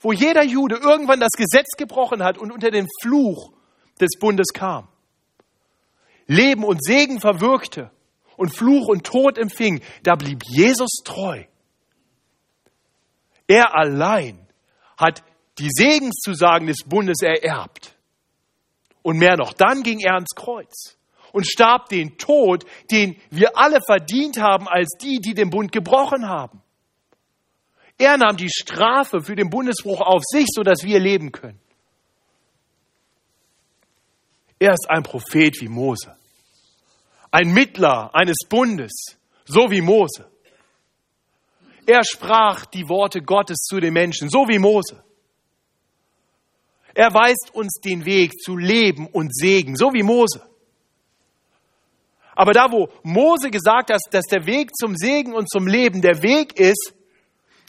wo 0.00 0.12
jeder 0.12 0.42
Jude 0.42 0.76
irgendwann 0.76 1.20
das 1.20 1.32
Gesetz 1.32 1.76
gebrochen 1.76 2.24
hat 2.24 2.38
und 2.38 2.52
unter 2.52 2.70
den 2.70 2.88
Fluch 3.02 3.52
des 4.00 4.18
Bundes 4.18 4.48
kam. 4.54 4.88
Leben 6.26 6.64
und 6.64 6.82
Segen 6.82 7.20
verwirkte 7.20 7.90
und 8.38 8.56
Fluch 8.56 8.88
und 8.88 9.04
Tod 9.04 9.36
empfing, 9.36 9.82
da 10.04 10.14
blieb 10.14 10.42
Jesus 10.46 11.02
treu. 11.04 11.44
Er 13.46 13.74
allein 13.74 14.38
hat 14.96 15.22
die 15.58 15.70
Segenszusagen 15.70 16.66
des 16.66 16.84
Bundes 16.84 17.22
ererbt. 17.22 17.94
Und 19.02 19.18
mehr 19.18 19.36
noch, 19.36 19.52
dann 19.52 19.82
ging 19.82 20.00
er 20.00 20.14
ans 20.14 20.34
Kreuz 20.34 20.96
und 21.32 21.46
starb 21.46 21.88
den 21.88 22.16
Tod, 22.16 22.64
den 22.90 23.20
wir 23.30 23.58
alle 23.58 23.80
verdient 23.84 24.38
haben 24.38 24.68
als 24.68 24.96
die, 25.00 25.18
die 25.18 25.34
den 25.34 25.50
Bund 25.50 25.72
gebrochen 25.72 26.28
haben. 26.28 26.62
Er 27.98 28.16
nahm 28.16 28.36
die 28.36 28.50
Strafe 28.50 29.20
für 29.20 29.36
den 29.36 29.50
Bundesbruch 29.50 30.00
auf 30.00 30.22
sich, 30.24 30.46
sodass 30.52 30.82
wir 30.84 30.98
leben 30.98 31.32
können. 31.32 31.60
Er 34.58 34.72
ist 34.72 34.88
ein 34.88 35.02
Prophet 35.02 35.60
wie 35.60 35.68
Mose, 35.68 36.16
ein 37.30 37.52
Mittler 37.52 38.14
eines 38.14 38.38
Bundes, 38.48 38.92
so 39.44 39.70
wie 39.70 39.80
Mose. 39.80 40.30
Er 41.86 42.02
sprach 42.04 42.66
die 42.66 42.88
Worte 42.88 43.20
Gottes 43.20 43.58
zu 43.58 43.80
den 43.80 43.92
Menschen, 43.92 44.30
so 44.30 44.48
wie 44.48 44.58
Mose. 44.58 45.04
Er 46.94 47.12
weist 47.12 47.50
uns 47.52 47.80
den 47.84 48.04
Weg 48.04 48.32
zu 48.40 48.56
Leben 48.56 49.06
und 49.08 49.34
Segen, 49.34 49.76
so 49.76 49.92
wie 49.92 50.02
Mose. 50.02 50.42
Aber 52.36 52.52
da, 52.52 52.70
wo 52.70 52.88
Mose 53.02 53.50
gesagt 53.50 53.92
hat, 53.92 54.00
dass 54.10 54.24
der 54.26 54.46
Weg 54.46 54.74
zum 54.74 54.96
Segen 54.96 55.34
und 55.34 55.50
zum 55.50 55.66
Leben 55.66 56.00
der 56.00 56.22
Weg 56.22 56.58
ist, 56.58 56.94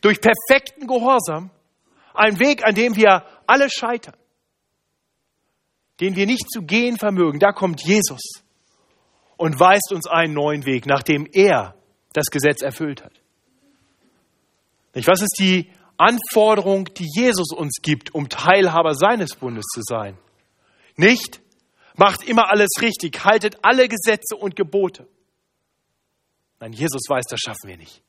durch 0.02 0.20
perfekten 0.22 0.88
Gehorsam, 0.88 1.50
ein 2.14 2.40
Weg, 2.40 2.64
an 2.66 2.76
dem 2.76 2.96
wir 2.96 3.26
alle 3.48 3.70
scheitern, 3.70 4.16
den 6.00 6.16
wir 6.16 6.26
nicht 6.26 6.50
zu 6.52 6.62
gehen 6.62 6.98
vermögen, 6.98 7.40
da 7.40 7.52
kommt 7.52 7.82
Jesus 7.84 8.22
und 9.38 9.60
weist 9.60 9.92
uns 9.92 10.08
einen 10.08 10.34
neuen 10.34 10.66
Weg, 10.66 10.86
nachdem 10.86 11.28
er 11.32 11.76
das 12.14 12.28
Gesetz 12.28 12.62
erfüllt 12.62 13.04
hat. 13.04 13.14
Was 15.04 15.22
ist 15.22 15.36
die 15.40 15.70
Anforderung, 15.98 16.86
die 16.94 17.08
Jesus 17.16 17.52
uns 17.52 17.82
gibt, 17.82 18.16
um 18.16 18.30
Teilhaber 18.30 18.96
seines 18.96 19.36
Bundes 19.36 19.66
zu 19.74 19.82
sein? 19.84 20.18
Nicht, 20.96 21.42
macht 21.96 22.24
immer 22.24 22.50
alles 22.50 22.70
richtig, 22.82 23.26
haltet 23.26 23.58
alle 23.62 23.88
Gesetze 23.88 24.36
und 24.38 24.56
Gebote. 24.56 25.08
Nein, 26.60 26.74
Jesus 26.74 27.04
weiß, 27.10 27.26
das 27.30 27.40
schaffen 27.40 27.68
wir 27.68 27.78
nicht. 27.78 28.02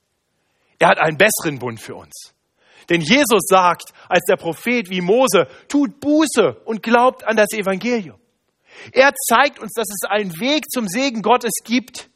Er 0.78 0.88
hat 0.88 0.98
einen 0.98 1.16
besseren 1.16 1.58
Bund 1.58 1.80
für 1.80 1.96
uns. 1.96 2.34
Denn 2.88 3.00
Jesus 3.00 3.42
sagt 3.48 3.92
als 4.08 4.24
der 4.28 4.36
Prophet 4.36 4.88
wie 4.88 5.00
Mose, 5.00 5.48
tut 5.68 5.98
Buße 5.98 6.60
und 6.64 6.82
glaubt 6.82 7.24
an 7.24 7.36
das 7.36 7.52
Evangelium. 7.52 8.18
Er 8.92 9.12
zeigt 9.28 9.58
uns, 9.58 9.72
dass 9.72 9.88
es 9.88 10.08
einen 10.08 10.38
Weg 10.38 10.70
zum 10.70 10.86
Segen 10.86 11.22
Gottes 11.22 11.54
gibt, 11.64 12.10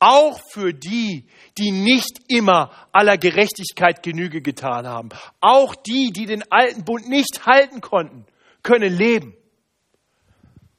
Auch 0.00 0.40
für 0.52 0.72
die, 0.72 1.26
die 1.58 1.70
nicht 1.70 2.20
immer 2.28 2.70
aller 2.92 3.18
Gerechtigkeit 3.18 4.02
Genüge 4.02 4.40
getan 4.40 4.86
haben. 4.86 5.08
Auch 5.40 5.74
die, 5.74 6.10
die 6.10 6.26
den 6.26 6.44
alten 6.50 6.84
Bund 6.84 7.08
nicht 7.08 7.46
halten 7.46 7.80
konnten, 7.80 8.26
können 8.62 8.92
leben. 8.92 9.34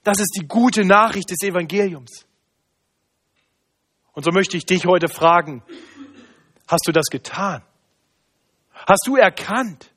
Das 0.03 0.19
ist 0.19 0.37
die 0.39 0.47
gute 0.47 0.85
Nachricht 0.85 1.29
des 1.29 1.41
Evangeliums. 1.41 2.25
Und 4.13 4.23
so 4.23 4.31
möchte 4.31 4.57
ich 4.57 4.65
dich 4.65 4.85
heute 4.85 5.07
fragen, 5.07 5.63
hast 6.67 6.87
du 6.87 6.91
das 6.91 7.07
getan? 7.07 7.63
Hast 8.73 9.03
du 9.05 9.15
erkannt, 9.15 9.91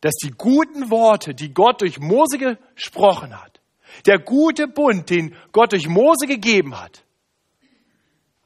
dass 0.00 0.14
die 0.14 0.30
guten 0.30 0.90
Worte, 0.90 1.34
die 1.34 1.52
Gott 1.52 1.82
durch 1.82 1.98
Mose 1.98 2.38
gesprochen 2.38 3.38
hat, 3.38 3.60
der 4.06 4.18
gute 4.18 4.66
Bund, 4.66 5.10
den 5.10 5.36
Gott 5.52 5.72
durch 5.72 5.88
Mose 5.88 6.26
gegeben 6.26 6.80
hat, 6.80 7.04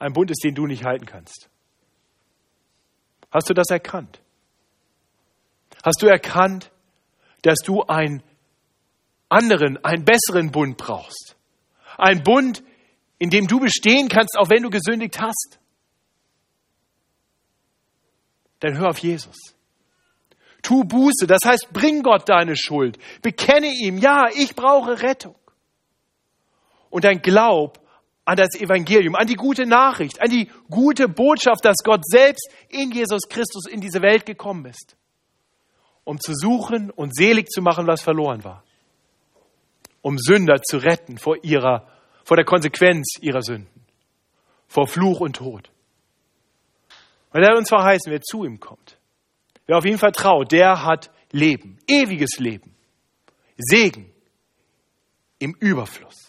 ein 0.04 0.12
Bund 0.12 0.30
ist, 0.30 0.44
den 0.44 0.54
du 0.54 0.66
nicht 0.66 0.84
halten 0.84 1.06
kannst? 1.06 1.48
Hast 3.30 3.48
du 3.48 3.54
das 3.54 3.70
erkannt? 3.70 4.20
Hast 5.82 6.02
du 6.02 6.06
erkannt, 6.06 6.70
dass 7.42 7.58
du 7.64 7.82
einen 7.82 8.22
anderen, 9.28 9.82
einen 9.82 10.04
besseren 10.04 10.50
Bund 10.50 10.76
brauchst? 10.76 11.36
Ein 11.96 12.22
Bund, 12.22 12.62
in 13.18 13.30
dem 13.30 13.46
du 13.46 13.60
bestehen 13.60 14.08
kannst, 14.08 14.36
auch 14.38 14.50
wenn 14.50 14.62
du 14.62 14.70
gesündigt 14.70 15.20
hast? 15.20 15.58
Dann 18.60 18.76
hör 18.78 18.90
auf 18.90 18.98
Jesus. 18.98 19.36
Tu 20.62 20.84
Buße, 20.84 21.26
das 21.26 21.40
heißt, 21.44 21.68
bring 21.72 22.02
Gott 22.02 22.28
deine 22.28 22.56
Schuld. 22.56 22.98
Bekenne 23.22 23.68
ihm, 23.68 23.98
ja, 23.98 24.28
ich 24.34 24.54
brauche 24.54 25.02
Rettung. 25.02 25.36
Und 26.90 27.04
dann 27.04 27.20
glaub 27.20 27.83
an 28.24 28.36
das 28.36 28.54
Evangelium, 28.54 29.14
an 29.14 29.26
die 29.26 29.34
gute 29.34 29.66
Nachricht, 29.66 30.20
an 30.22 30.30
die 30.30 30.48
gute 30.70 31.08
Botschaft, 31.08 31.64
dass 31.64 31.76
Gott 31.84 32.02
selbst 32.06 32.48
in 32.68 32.90
Jesus 32.90 33.28
Christus 33.28 33.66
in 33.66 33.80
diese 33.80 34.00
Welt 34.00 34.24
gekommen 34.24 34.64
ist, 34.66 34.96
um 36.04 36.18
zu 36.18 36.34
suchen 36.34 36.90
und 36.90 37.14
selig 37.14 37.48
zu 37.48 37.60
machen, 37.60 37.86
was 37.86 38.02
verloren 38.02 38.42
war, 38.42 38.64
um 40.00 40.16
Sünder 40.18 40.62
zu 40.62 40.78
retten 40.78 41.18
vor 41.18 41.36
ihrer, 41.42 41.86
vor 42.24 42.36
der 42.36 42.46
Konsequenz 42.46 43.18
ihrer 43.20 43.42
Sünden, 43.42 43.84
vor 44.68 44.86
Fluch 44.86 45.20
und 45.20 45.36
Tod. 45.36 45.70
Weil 47.30 47.44
er 47.44 47.56
uns 47.56 47.68
verheißen, 47.68 48.10
wer 48.10 48.22
zu 48.22 48.44
ihm 48.44 48.58
kommt, 48.58 48.96
wer 49.66 49.76
auf 49.76 49.84
ihn 49.84 49.98
vertraut, 49.98 50.50
der 50.50 50.84
hat 50.84 51.10
Leben, 51.30 51.78
ewiges 51.86 52.38
Leben, 52.38 52.74
Segen 53.58 54.10
im 55.38 55.54
Überfluss 55.60 56.23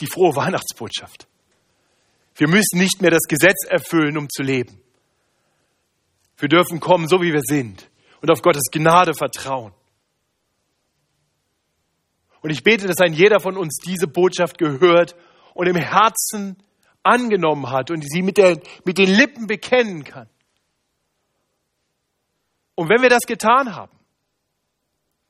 die 0.00 0.06
frohe 0.06 0.34
Weihnachtsbotschaft. 0.34 1.28
Wir 2.34 2.48
müssen 2.48 2.78
nicht 2.78 3.02
mehr 3.02 3.10
das 3.10 3.24
Gesetz 3.28 3.66
erfüllen, 3.68 4.16
um 4.16 4.28
zu 4.28 4.42
leben. 4.42 4.80
Wir 6.38 6.48
dürfen 6.48 6.80
kommen, 6.80 7.06
so 7.06 7.20
wie 7.20 7.32
wir 7.32 7.42
sind 7.42 7.90
und 8.22 8.30
auf 8.30 8.42
Gottes 8.42 8.70
Gnade 8.70 9.14
vertrauen. 9.14 9.74
Und 12.42 12.50
ich 12.50 12.62
bete, 12.62 12.86
dass 12.86 12.98
ein 13.00 13.12
jeder 13.12 13.40
von 13.40 13.56
uns 13.56 13.76
diese 13.84 14.06
Botschaft 14.06 14.56
gehört 14.56 15.14
und 15.54 15.66
im 15.66 15.76
Herzen 15.76 16.62
angenommen 17.02 17.70
hat 17.70 17.90
und 17.90 18.02
sie 18.02 18.22
mit, 18.22 18.38
der, 18.38 18.60
mit 18.84 18.98
den 18.98 19.14
Lippen 19.14 19.46
bekennen 19.46 20.04
kann. 20.04 20.28
Und 22.74 22.88
wenn 22.88 23.02
wir 23.02 23.10
das 23.10 23.26
getan 23.26 23.74
haben, 23.74 23.92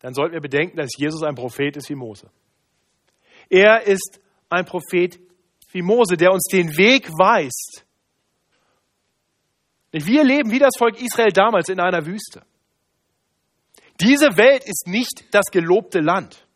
dann 0.00 0.14
sollten 0.14 0.34
wir 0.34 0.40
bedenken, 0.40 0.76
dass 0.76 0.90
Jesus 0.96 1.22
ein 1.22 1.34
Prophet 1.34 1.76
ist 1.76 1.88
wie 1.90 1.94
Mose. 1.94 2.30
Er 3.48 3.82
ist 3.82 4.20
ein 4.50 4.64
Prophet 4.64 5.18
wie 5.72 5.82
Mose, 5.82 6.16
der 6.16 6.32
uns 6.32 6.44
den 6.50 6.76
Weg 6.76 7.08
weist. 7.10 7.86
Wir 9.92 10.24
leben 10.24 10.50
wie 10.50 10.58
das 10.58 10.76
Volk 10.76 11.00
Israel 11.00 11.32
damals 11.32 11.68
in 11.68 11.80
einer 11.80 12.04
Wüste. 12.04 12.42
Diese 14.00 14.36
Welt 14.36 14.64
ist 14.64 14.86
nicht 14.86 15.24
das 15.32 15.46
gelobte 15.50 16.00
Land. 16.00 16.46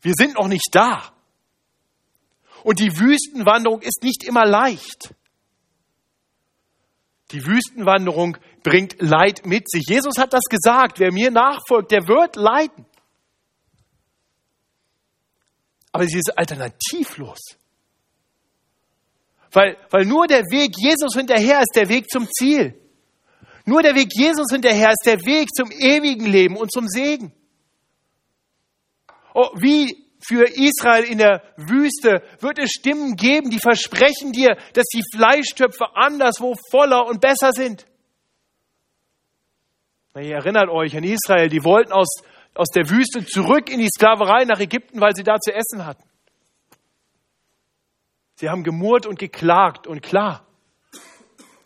Wir 0.00 0.12
sind 0.14 0.34
noch 0.34 0.48
nicht 0.48 0.68
da. 0.72 1.12
Und 2.62 2.80
die 2.80 2.98
Wüstenwanderung 2.98 3.80
ist 3.80 4.02
nicht 4.02 4.24
immer 4.24 4.44
leicht. 4.44 5.14
Die 7.32 7.44
Wüstenwanderung 7.44 8.38
bringt 8.62 8.96
Leid 9.00 9.44
mit 9.46 9.68
sich. 9.70 9.84
Jesus 9.88 10.18
hat 10.18 10.32
das 10.32 10.44
gesagt. 10.44 11.00
Wer 11.00 11.12
mir 11.12 11.30
nachfolgt, 11.30 11.90
der 11.90 12.06
wird 12.06 12.36
leiden 12.36 12.86
aber 15.96 16.06
sie 16.06 16.18
ist 16.18 16.36
alternativlos. 16.36 17.38
Weil, 19.50 19.78
weil 19.88 20.04
nur 20.04 20.26
der 20.26 20.42
Weg 20.50 20.74
Jesus 20.76 21.14
hinterher 21.14 21.60
ist 21.60 21.74
der 21.74 21.88
Weg 21.88 22.10
zum 22.10 22.28
Ziel. 22.28 22.78
Nur 23.64 23.82
der 23.82 23.94
Weg 23.94 24.10
Jesus 24.12 24.48
hinterher 24.52 24.90
ist 24.90 25.06
der 25.06 25.24
Weg 25.24 25.48
zum 25.54 25.70
ewigen 25.70 26.26
Leben 26.26 26.58
und 26.58 26.70
zum 26.70 26.86
Segen. 26.86 27.32
Oh, 29.32 29.48
wie 29.54 30.06
für 30.20 30.44
Israel 30.44 31.04
in 31.04 31.16
der 31.16 31.42
Wüste 31.56 32.22
wird 32.40 32.58
es 32.58 32.72
Stimmen 32.72 33.16
geben, 33.16 33.48
die 33.48 33.58
versprechen 33.58 34.32
dir, 34.32 34.58
dass 34.74 34.84
die 34.92 35.02
Fleischtöpfe 35.14 35.96
anderswo 35.96 36.56
voller 36.70 37.06
und 37.06 37.22
besser 37.22 37.52
sind. 37.54 37.86
Ihr 40.14 40.34
erinnert 40.34 40.68
euch 40.68 40.94
an 40.94 41.04
Israel, 41.04 41.48
die 41.48 41.64
wollten 41.64 41.92
aus 41.92 42.20
aus 42.56 42.68
der 42.68 42.88
Wüste 42.88 43.24
zurück 43.24 43.70
in 43.70 43.78
die 43.78 43.88
Sklaverei 43.88 44.44
nach 44.44 44.60
Ägypten, 44.60 45.00
weil 45.00 45.14
sie 45.14 45.22
da 45.22 45.38
zu 45.38 45.52
essen 45.52 45.84
hatten. 45.84 46.04
Sie 48.36 48.48
haben 48.48 48.64
gemurrt 48.64 49.06
und 49.06 49.18
geklagt 49.18 49.86
und 49.86 50.02
klar, 50.02 50.46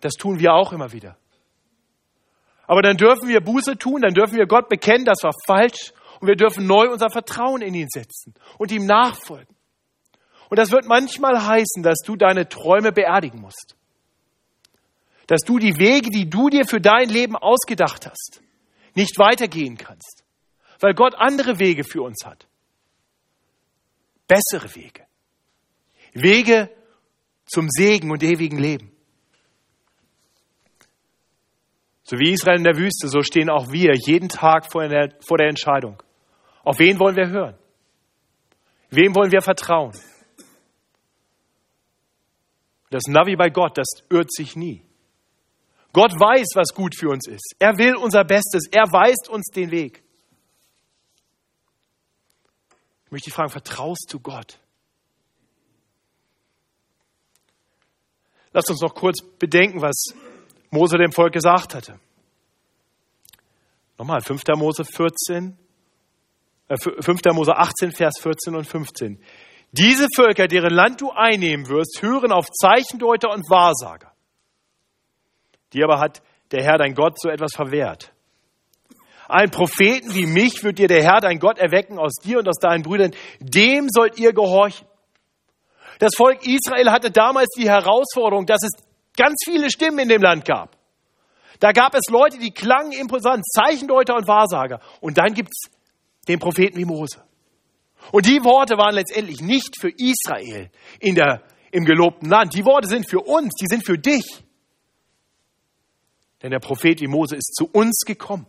das 0.01 0.15
tun 0.15 0.39
wir 0.39 0.53
auch 0.53 0.73
immer 0.73 0.93
wieder. 0.93 1.17
Aber 2.67 2.83
dann 2.83 2.97
dürfen 2.97 3.29
wir 3.29 3.41
Buße 3.41 3.77
tun, 3.77 4.03
dann 4.03 4.15
dürfen 4.15 4.37
wir 4.37 4.47
Gott 4.47 4.69
bekennen, 4.69 5.05
das 5.05 5.23
war 5.23 5.33
falsch 5.47 5.93
und 6.21 6.29
wir 6.29 6.37
dürfen 6.37 6.67
neu 6.67 6.91
unser 6.91 7.11
Vertrauen 7.11 7.63
in 7.63 7.75
ihn 7.75 7.89
setzen 7.89 8.35
und 8.59 8.71
ihm 8.71 8.87
nachfolgen. 8.87 9.57
Und 10.49 10.59
das 10.59 10.71
wird 10.71 10.87
manchmal 10.87 11.45
heißen, 11.45 11.83
dass 11.83 11.99
du 12.05 12.17
deine 12.17 12.49
Träume 12.49 12.93
beerdigen 12.93 13.41
musst. 13.41 13.77
Dass 15.27 15.41
du 15.43 15.59
die 15.59 15.79
Wege, 15.79 16.11
die 16.11 16.29
du 16.29 16.49
dir 16.49 16.65
für 16.65 16.81
dein 16.81 17.09
Leben 17.09 17.37
ausgedacht 17.37 18.07
hast, 18.07 18.41
nicht 18.95 19.19
weitergehen 19.19 19.77
kannst 19.77 20.25
weil 20.81 20.95
Gott 20.95 21.15
andere 21.17 21.59
Wege 21.59 21.85
für 21.85 22.03
uns 22.03 22.25
hat. 22.25 22.47
Bessere 24.27 24.75
Wege. 24.75 25.07
Wege 26.13 26.71
zum 27.47 27.69
Segen 27.69 28.11
und 28.11 28.23
ewigen 28.23 28.59
Leben. 28.59 28.91
So 32.03 32.19
wie 32.19 32.33
Israel 32.33 32.59
in 32.59 32.65
der 32.65 32.77
Wüste, 32.77 33.09
so 33.09 33.23
stehen 33.23 33.49
auch 33.49 33.71
wir 33.71 33.93
jeden 33.95 34.29
Tag 34.29 34.73
vor 34.73 34.89
der, 34.89 35.49
Entscheidung. 35.49 36.03
Auf 36.65 36.79
wen 36.79 36.99
wollen 36.99 37.15
wir 37.15 37.29
hören? 37.29 37.57
Wem 38.91 39.15
wollen 39.15 39.31
wir 39.31 39.43
vertrauen? 39.43 39.93
Das 42.91 43.05
Navi 43.07 43.37
bei 43.37 43.51
Gott, 43.51 43.79
das 43.79 43.87
irrt 44.11 44.33
sich 44.33 44.57
nie. 44.57 44.83
Gott 45.93 46.13
weiß, 46.13 46.49
was 46.55 46.75
gut 46.75 46.97
für 46.97 47.09
uns 47.09 47.29
ist. 47.29 47.55
Er 47.59 47.79
will 47.79 47.95
unser 47.95 48.25
Bestes. 48.25 48.67
Er 48.71 48.85
weist 48.93 49.29
uns 49.29 49.47
den 49.49 49.71
Weg. 49.71 50.03
Ich 53.00 53.00
möchte 53.11 53.27
dich 53.27 53.35
fragen, 53.35 53.51
vertraust 53.51 54.09
du 54.13 54.21
Gott? 54.21 54.59
Lass 58.53 58.69
uns 58.69 58.81
noch 58.81 58.95
kurz 58.95 59.23
bedenken, 59.23 59.81
was 59.81 60.15
Mose 60.71 60.99
dem 60.99 61.13
Volk 61.13 61.33
gesagt 61.33 61.75
hatte. 61.75 61.99
Nochmal, 63.99 64.21
5. 64.21 64.43
Mose 64.57 64.85
14, 64.85 65.57
äh, 66.69 66.77
5. 66.77 67.21
Mose 67.33 67.57
18, 67.57 67.93
Vers 67.93 68.15
14 68.21 68.55
und 68.55 68.65
15. 68.67 69.23
Diese 69.73 70.09
Völker, 70.17 70.49
deren 70.49 70.73
Land 70.73 71.01
du 71.01 71.11
einnehmen 71.11 71.69
wirst, 71.69 72.01
hören 72.03 72.33
auf 72.33 72.51
Zeichendeuter 72.51 73.31
und 73.31 73.49
Wahrsager. 73.49 74.13
Die 75.73 75.85
aber 75.85 76.01
hat 76.01 76.23
der 76.51 76.65
Herr 76.65 76.79
dein 76.79 76.95
Gott 76.95 77.21
so 77.21 77.29
etwas 77.29 77.53
verwehrt. 77.55 78.13
Ein 79.31 79.51
Propheten 79.51 80.15
wie 80.15 80.27
mich 80.27 80.65
wird 80.65 80.79
dir 80.79 80.89
der 80.89 81.05
Herr, 81.05 81.21
dein 81.21 81.39
Gott, 81.39 81.59
erwecken 81.59 81.99
aus 81.99 82.15
dir 82.23 82.39
und 82.39 82.49
aus 82.49 82.59
deinen 82.59 82.83
Brüdern. 82.83 83.13
Dem 83.39 83.89
sollt 83.89 84.19
ihr 84.19 84.33
gehorchen. 84.33 84.87
Das 86.01 86.13
Volk 86.17 86.45
Israel 86.47 86.91
hatte 86.91 87.11
damals 87.11 87.49
die 87.57 87.69
Herausforderung, 87.69 88.47
dass 88.47 88.63
es 88.63 88.73
ganz 89.17 89.37
viele 89.45 89.71
Stimmen 89.71 90.01
in 90.01 90.09
dem 90.09 90.23
Land 90.23 90.45
gab. 90.45 90.77
Da 91.61 91.73
gab 91.73 91.95
es 91.95 92.11
Leute, 92.11 92.39
die 92.39 92.51
klangen 92.51 92.93
imposant, 92.93 93.45
Zeichendeuter 93.47 94.17
und 94.17 94.27
Wahrsager. 94.27 94.81
Und 95.01 95.19
dann 95.19 95.35
gibt 95.35 95.51
es 95.51 95.71
den 96.27 96.39
Propheten 96.39 96.79
wie 96.79 96.87
Mose. 96.87 97.23
Und 98.13 98.27
die 98.27 98.43
Worte 98.43 98.79
waren 98.79 98.95
letztendlich 98.95 99.41
nicht 99.41 99.79
für 99.79 99.91
Israel 99.91 100.71
in 100.99 101.15
der, 101.15 101.43
im 101.71 101.85
gelobten 101.85 102.29
Land. 102.29 102.55
Die 102.55 102.65
Worte 102.65 102.89
sind 102.89 103.09
für 103.09 103.21
uns, 103.21 103.55
die 103.61 103.67
sind 103.69 103.85
für 103.85 103.99
dich. 103.99 104.43
Denn 106.43 106.51
der 106.51 106.59
Prophet 106.59 107.01
wie 107.01 107.07
Mose 107.07 107.37
ist 107.37 107.55
zu 107.55 107.69
uns 107.71 108.01
gekommen. 108.07 108.47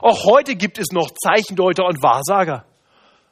Auch 0.00 0.24
heute 0.24 0.56
gibt 0.56 0.78
es 0.78 0.88
noch 0.92 1.10
Zeichendeuter 1.12 1.84
und 1.86 2.02
Wahrsager. 2.02 2.64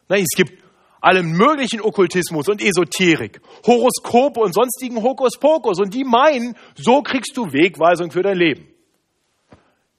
Es 0.09 0.37
gibt 0.37 0.63
allem 1.01 1.33
möglichen 1.33 1.81
Okkultismus 1.81 2.49
und 2.49 2.61
Esoterik, 2.61 3.41
Horoskope 3.65 4.41
und 4.41 4.53
sonstigen 4.53 5.03
Hokuspokus 5.03 5.79
und 5.79 5.95
die 5.95 6.05
meinen, 6.05 6.57
so 6.75 7.03
kriegst 7.03 7.37
du 7.37 7.53
Wegweisung 7.53 8.11
für 8.11 8.23
dein 8.23 8.37
Leben. 8.37 8.69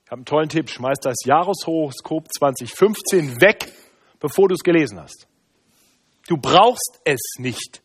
Ich 0.03 0.11
habe 0.11 0.19
einen 0.19 0.25
tollen 0.25 0.49
Tipp, 0.49 0.69
schmeiß 0.69 0.99
das 1.01 1.17
Jahreshoroskop 1.25 2.27
2015 2.31 3.41
weg, 3.41 3.71
bevor 4.19 4.47
du 4.47 4.55
es 4.55 4.61
gelesen 4.61 4.99
hast. 4.99 5.27
Du 6.27 6.37
brauchst 6.37 6.99
es 7.05 7.35
nicht. 7.37 7.81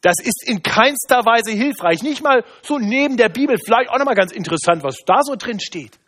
Das 0.00 0.16
ist 0.22 0.42
in 0.46 0.62
keinster 0.62 1.26
Weise 1.26 1.50
hilfreich. 1.50 2.02
Nicht 2.02 2.22
mal 2.22 2.42
so 2.62 2.78
neben 2.78 3.18
der 3.18 3.28
Bibel. 3.28 3.58
Vielleicht 3.62 3.90
auch 3.90 3.98
nochmal 3.98 4.14
ganz 4.14 4.32
interessant, 4.32 4.82
was 4.82 4.96
da 5.04 5.20
so 5.22 5.36
drin 5.36 5.60
steht. 5.60 5.99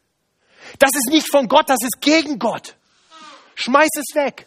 Das 0.78 0.90
ist 0.94 1.11
nicht 1.11 1.30
von 1.30 1.48
Gott, 1.48 1.68
das 1.68 1.82
ist 1.82 2.00
gegen 2.00 2.38
Gott. 2.38 2.76
Schmeiß 3.54 3.90
es 3.96 4.14
weg. 4.14 4.46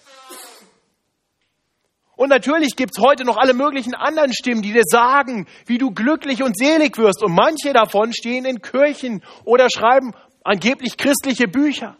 Und 2.15 2.29
natürlich 2.29 2.75
gibt's 2.75 2.99
heute 2.99 3.25
noch 3.25 3.37
alle 3.37 3.53
möglichen 3.53 3.93
anderen 3.93 4.33
Stimmen, 4.33 4.61
die 4.61 4.71
dir 4.71 4.83
sagen, 4.85 5.47
wie 5.65 5.77
du 5.77 5.91
glücklich 5.91 6.43
und 6.43 6.57
selig 6.57 6.97
wirst. 6.97 7.21
Und 7.21 7.33
manche 7.33 7.73
davon 7.73 8.13
stehen 8.13 8.45
in 8.45 8.61
Kirchen 8.61 9.23
oder 9.43 9.67
schreiben 9.69 10.13
angeblich 10.43 10.97
christliche 10.97 11.47
Bücher. 11.47 11.97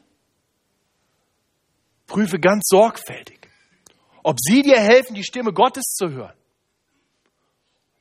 Prüfe 2.07 2.39
ganz 2.39 2.67
sorgfältig, 2.67 3.49
ob 4.23 4.38
sie 4.39 4.61
dir 4.61 4.79
helfen, 4.79 5.15
die 5.15 5.23
Stimme 5.23 5.51
Gottes 5.51 5.95
zu 5.95 6.09
hören 6.09 6.38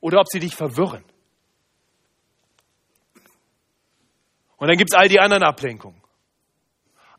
oder 0.01 0.21
ob 0.21 0.29
sie 0.29 0.39
dich 0.39 0.55
verwirren. 0.55 1.05
Und 4.57 4.69
dann 4.69 4.77
gibt's 4.77 4.95
all 4.95 5.09
die 5.09 5.19
anderen 5.19 5.43
Ablenkungen. 5.43 6.04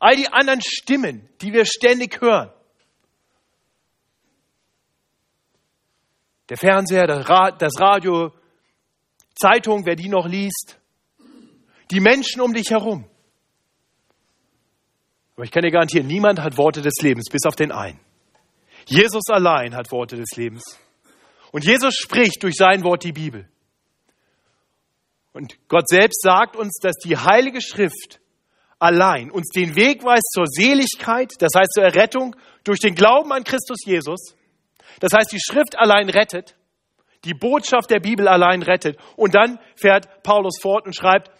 All 0.06 0.14
die 0.14 0.28
anderen 0.28 0.60
Stimmen, 0.60 1.28
die 1.40 1.52
wir 1.52 1.64
ständig 1.64 2.20
hören. 2.20 2.52
Der 6.48 6.56
Fernseher, 6.56 7.08
das 7.08 7.80
Radio, 7.80 8.32
Zeitung, 9.34 9.84
wer 9.84 9.96
die 9.96 10.08
noch 10.08 10.28
liest. 10.28 10.78
Die 11.90 11.98
Menschen 11.98 12.40
um 12.40 12.54
dich 12.54 12.70
herum. 12.70 13.04
Aber 15.34 15.42
ich 15.44 15.50
kann 15.50 15.62
dir 15.62 15.72
garantieren, 15.72 16.06
niemand 16.06 16.40
hat 16.40 16.56
Worte 16.56 16.82
des 16.82 16.94
Lebens, 17.02 17.28
bis 17.28 17.44
auf 17.44 17.56
den 17.56 17.72
einen. 17.72 17.98
Jesus 18.86 19.24
allein 19.28 19.74
hat 19.74 19.90
Worte 19.90 20.14
des 20.14 20.36
Lebens. 20.36 20.78
Und 21.50 21.64
Jesus 21.64 21.96
spricht 21.96 22.44
durch 22.44 22.54
sein 22.54 22.84
Wort 22.84 23.02
die 23.02 23.10
Bibel. 23.10 23.48
Und 25.32 25.58
Gott 25.66 25.88
selbst 25.88 26.22
sagt 26.22 26.54
uns, 26.54 26.78
dass 26.80 26.94
die 26.98 27.16
Heilige 27.16 27.60
Schrift 27.60 28.20
allein 28.78 29.30
uns 29.30 29.48
den 29.48 29.74
Weg 29.76 30.04
weist 30.04 30.30
zur 30.32 30.46
Seligkeit, 30.46 31.32
das 31.38 31.52
heißt 31.56 31.72
zur 31.72 31.84
Errettung 31.84 32.36
durch 32.64 32.80
den 32.80 32.94
Glauben 32.94 33.32
an 33.32 33.44
Christus 33.44 33.78
Jesus. 33.84 34.34
Das 35.00 35.12
heißt, 35.12 35.32
die 35.32 35.40
Schrift 35.40 35.78
allein 35.78 36.08
rettet, 36.08 36.56
die 37.24 37.34
Botschaft 37.34 37.90
der 37.90 38.00
Bibel 38.00 38.28
allein 38.28 38.62
rettet. 38.62 38.98
Und 39.16 39.34
dann 39.34 39.58
fährt 39.74 40.22
Paulus 40.22 40.58
fort 40.60 40.86
und 40.86 40.94
schreibt, 40.94 41.30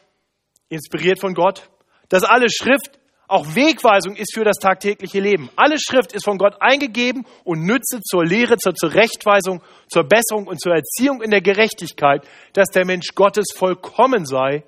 inspiriert 0.69 1.21
von 1.21 1.35
Gott, 1.35 1.71
dass 2.09 2.25
alle 2.25 2.51
Schrift 2.51 2.99
auch 3.29 3.55
Wegweisung 3.55 4.15
ist 4.15 4.35
für 4.35 4.45
das 4.45 4.59
tagtägliche 4.59 5.19
Leben. 5.19 5.51
Alle 5.57 5.77
Schrift 5.81 6.13
ist 6.13 6.25
von 6.25 6.39
Gott 6.39 6.57
eingegeben 6.61 7.27
und 7.45 7.65
nütze 7.65 8.01
zur 8.01 8.25
Lehre, 8.25 8.57
zur 8.57 8.75
Zurechtweisung, 8.75 9.63
zur 9.89 10.05
Besserung 10.05 10.47
und 10.47 10.61
zur 10.61 10.75
Erziehung 10.75 11.23
in 11.23 11.31
der 11.31 11.41
Gerechtigkeit, 11.41 12.27
dass 12.53 12.69
der 12.69 12.85
Mensch 12.85 13.15
Gottes 13.15 13.47
vollkommen 13.55 14.27
sei, 14.27 14.65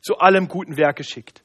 zu 0.00 0.16
allem 0.18 0.48
guten 0.48 0.76
Werk 0.78 0.96
geschickt. 0.96 1.42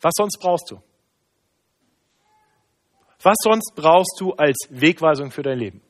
Was 0.00 0.12
sonst 0.16 0.38
brauchst 0.38 0.70
du? 0.70 0.82
Was 3.22 3.36
sonst 3.42 3.72
brauchst 3.74 4.20
du 4.20 4.32
als 4.34 4.56
Wegweisung 4.70 5.30
für 5.30 5.42
dein 5.42 5.58
Leben? 5.58 5.82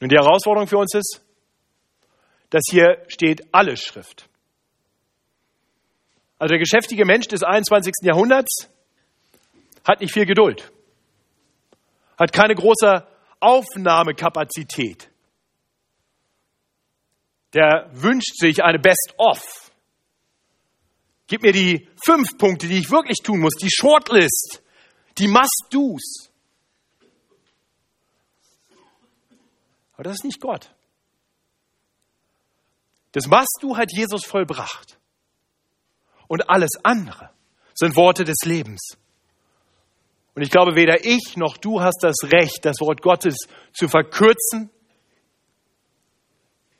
Und 0.00 0.12
die 0.12 0.16
Herausforderung 0.16 0.68
für 0.68 0.78
uns 0.78 0.94
ist, 0.94 1.24
dass 2.50 2.62
hier 2.70 3.02
steht 3.08 3.42
alle 3.52 3.76
Schrift. 3.76 4.28
Also 6.38 6.52
der 6.52 6.58
geschäftige 6.58 7.04
Mensch 7.04 7.26
des 7.26 7.42
21. 7.42 7.92
Jahrhunderts 8.02 8.70
hat 9.86 10.00
nicht 10.00 10.12
viel 10.12 10.26
Geduld, 10.26 10.70
hat 12.18 12.32
keine 12.32 12.54
große 12.54 13.06
Aufnahmekapazität. 13.40 15.10
Der 17.54 17.88
wünscht 17.92 18.36
sich 18.36 18.62
eine 18.62 18.78
Best-of. 18.78 19.67
Gib 21.28 21.42
mir 21.42 21.52
die 21.52 21.86
fünf 22.02 22.38
Punkte, 22.38 22.66
die 22.66 22.78
ich 22.78 22.90
wirklich 22.90 23.18
tun 23.22 23.40
muss, 23.40 23.54
die 23.54 23.70
Shortlist, 23.70 24.62
die 25.18 25.28
Must-Dos. 25.28 26.30
Aber 29.92 30.04
das 30.04 30.14
ist 30.14 30.24
nicht 30.24 30.40
Gott. 30.40 30.74
Das 33.12 33.26
Must-Do 33.26 33.76
hat 33.76 33.92
Jesus 33.92 34.24
vollbracht. 34.24 34.98
Und 36.28 36.48
alles 36.48 36.70
andere 36.82 37.30
sind 37.74 37.94
Worte 37.94 38.24
des 38.24 38.38
Lebens. 38.44 38.96
Und 40.34 40.42
ich 40.42 40.50
glaube, 40.50 40.76
weder 40.76 41.04
ich 41.04 41.36
noch 41.36 41.56
du 41.56 41.80
hast 41.80 41.98
das 42.02 42.16
Recht, 42.30 42.64
das 42.64 42.80
Wort 42.80 43.02
Gottes 43.02 43.36
zu 43.72 43.88
verkürzen. 43.88 44.70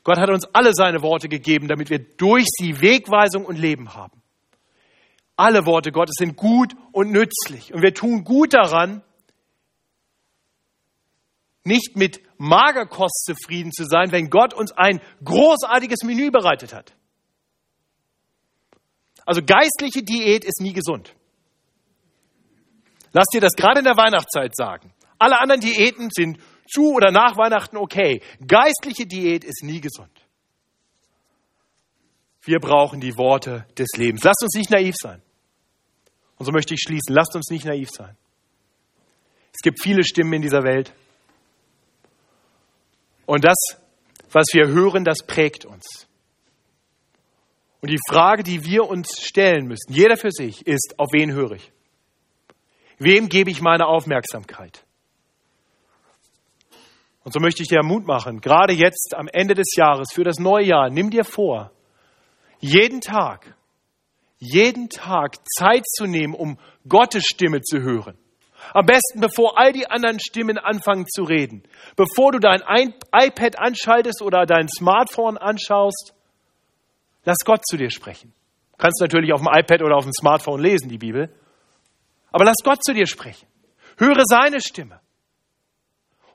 Gott 0.03 0.17
hat 0.17 0.29
uns 0.29 0.45
alle 0.53 0.73
seine 0.73 1.01
Worte 1.01 1.27
gegeben, 1.27 1.67
damit 1.67 1.89
wir 1.89 1.99
durch 1.99 2.45
sie 2.47 2.81
Wegweisung 2.81 3.45
und 3.45 3.57
Leben 3.57 3.93
haben. 3.93 4.18
Alle 5.39 5.65
Worte 5.65 5.93
Gottes 5.93 6.15
sind 6.19 6.35
gut 6.35 6.73
und 6.91 7.11
nützlich. 7.11 7.73
Und 7.73 7.81
wir 7.81 7.93
tun 7.93 8.25
gut 8.25 8.53
daran, 8.53 9.01
nicht 11.63 11.95
mit 11.95 12.19
Magerkost 12.37 13.23
zufrieden 13.23 13.71
zu 13.71 13.85
sein, 13.85 14.11
wenn 14.11 14.29
Gott 14.29 14.53
uns 14.53 14.73
ein 14.73 14.99
großartiges 15.23 15.99
Menü 16.03 16.29
bereitet 16.29 16.73
hat. 16.73 16.93
Also 19.25 19.41
geistliche 19.41 20.03
Diät 20.03 20.43
ist 20.43 20.59
nie 20.59 20.73
gesund. 20.73 21.15
Lass 23.13 23.27
dir 23.31 23.39
das 23.39 23.53
gerade 23.53 23.79
in 23.79 23.85
der 23.85 23.95
Weihnachtszeit 23.95 24.53
sagen. 24.57 24.93
Alle 25.19 25.39
anderen 25.39 25.61
Diäten 25.61 26.09
sind 26.11 26.39
zu 26.69 26.91
oder 26.91 27.11
nach 27.11 27.37
Weihnachten 27.37 27.77
okay. 27.77 28.21
Geistliche 28.45 29.07
Diät 29.07 29.45
ist 29.45 29.63
nie 29.63 29.79
gesund. 29.79 30.11
Wir 32.41 32.59
brauchen 32.59 32.99
die 32.99 33.15
Worte 33.15 33.65
des 33.77 33.87
Lebens. 33.95 34.21
Lasst 34.25 34.43
uns 34.43 34.53
nicht 34.57 34.69
naiv 34.69 34.95
sein. 35.01 35.21
Und 36.39 36.45
so 36.45 36.51
möchte 36.51 36.73
ich 36.73 36.79
schließen. 36.79 37.13
Lasst 37.13 37.35
uns 37.35 37.51
nicht 37.51 37.65
naiv 37.65 37.89
sein. 37.91 38.15
Es 39.53 39.61
gibt 39.61 39.81
viele 39.83 40.03
Stimmen 40.03 40.33
in 40.33 40.41
dieser 40.41 40.63
Welt. 40.63 40.93
Und 43.25 43.43
das, 43.43 43.57
was 44.31 44.47
wir 44.53 44.67
hören, 44.69 45.03
das 45.03 45.19
prägt 45.27 45.65
uns. 45.65 46.07
Und 47.81 47.91
die 47.91 47.99
Frage, 48.09 48.43
die 48.43 48.65
wir 48.65 48.87
uns 48.87 49.21
stellen 49.21 49.67
müssen, 49.67 49.93
jeder 49.93 50.17
für 50.17 50.31
sich, 50.31 50.65
ist, 50.65 50.95
auf 50.97 51.09
wen 51.11 51.31
höre 51.31 51.51
ich? 51.51 51.71
Wem 52.97 53.29
gebe 53.29 53.51
ich 53.51 53.61
meine 53.61 53.85
Aufmerksamkeit? 53.85 54.83
Und 57.23 57.33
so 57.33 57.39
möchte 57.39 57.61
ich 57.61 57.69
dir 57.69 57.83
Mut 57.83 58.07
machen, 58.07 58.41
gerade 58.41 58.73
jetzt 58.73 59.13
am 59.15 59.27
Ende 59.31 59.53
des 59.53 59.75
Jahres, 59.75 60.09
für 60.13 60.23
das 60.23 60.39
neue 60.39 60.65
Jahr, 60.65 60.89
nimm 60.89 61.09
dir 61.09 61.23
vor, 61.23 61.71
jeden 62.59 63.01
Tag 63.01 63.55
jeden 64.39 64.89
Tag 64.89 65.35
Zeit 65.45 65.85
zu 65.85 66.05
nehmen, 66.05 66.33
um 66.33 66.57
Gottes 66.87 67.25
Stimme 67.25 67.61
zu 67.61 67.81
hören. 67.81 68.17
Am 68.73 68.85
besten, 68.85 69.19
bevor 69.19 69.57
all 69.57 69.71
die 69.71 69.89
anderen 69.89 70.19
Stimmen 70.19 70.57
anfangen 70.57 71.05
zu 71.07 71.23
reden. 71.23 71.63
Bevor 71.95 72.31
du 72.31 72.39
dein 72.39 72.61
iPad 72.61 73.59
anschaltest 73.59 74.21
oder 74.21 74.45
dein 74.45 74.67
Smartphone 74.67 75.37
anschaust, 75.37 76.13
lass 77.23 77.37
Gott 77.45 77.65
zu 77.65 77.77
dir 77.77 77.89
sprechen. 77.89 78.33
Du 78.71 78.77
kannst 78.77 79.01
natürlich 79.01 79.33
auf 79.33 79.41
dem 79.41 79.49
iPad 79.51 79.81
oder 79.81 79.95
auf 79.95 80.03
dem 80.03 80.13
Smartphone 80.13 80.61
lesen, 80.61 80.89
die 80.89 80.97
Bibel. 80.97 81.33
Aber 82.31 82.45
lass 82.45 82.57
Gott 82.63 82.83
zu 82.83 82.93
dir 82.93 83.07
sprechen. 83.07 83.47
Höre 83.97 84.23
seine 84.25 84.61
Stimme. 84.61 84.99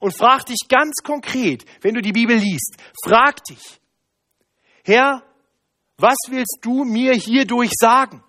Und 0.01 0.17
frag 0.17 0.45
dich 0.45 0.69
ganz 0.69 0.97
konkret, 1.03 1.65
wenn 1.83 1.95
du 1.95 2.03
die 2.03 2.13
Bibel 2.13 2.37
liest, 2.37 2.77
frag 3.05 3.43
dich, 3.45 3.81
Herr, 4.85 5.23
was 5.97 6.17
willst 6.29 6.59
du 6.63 6.85
mir 6.85 7.15
hierdurch 7.15 7.71
sagen? 7.79 8.23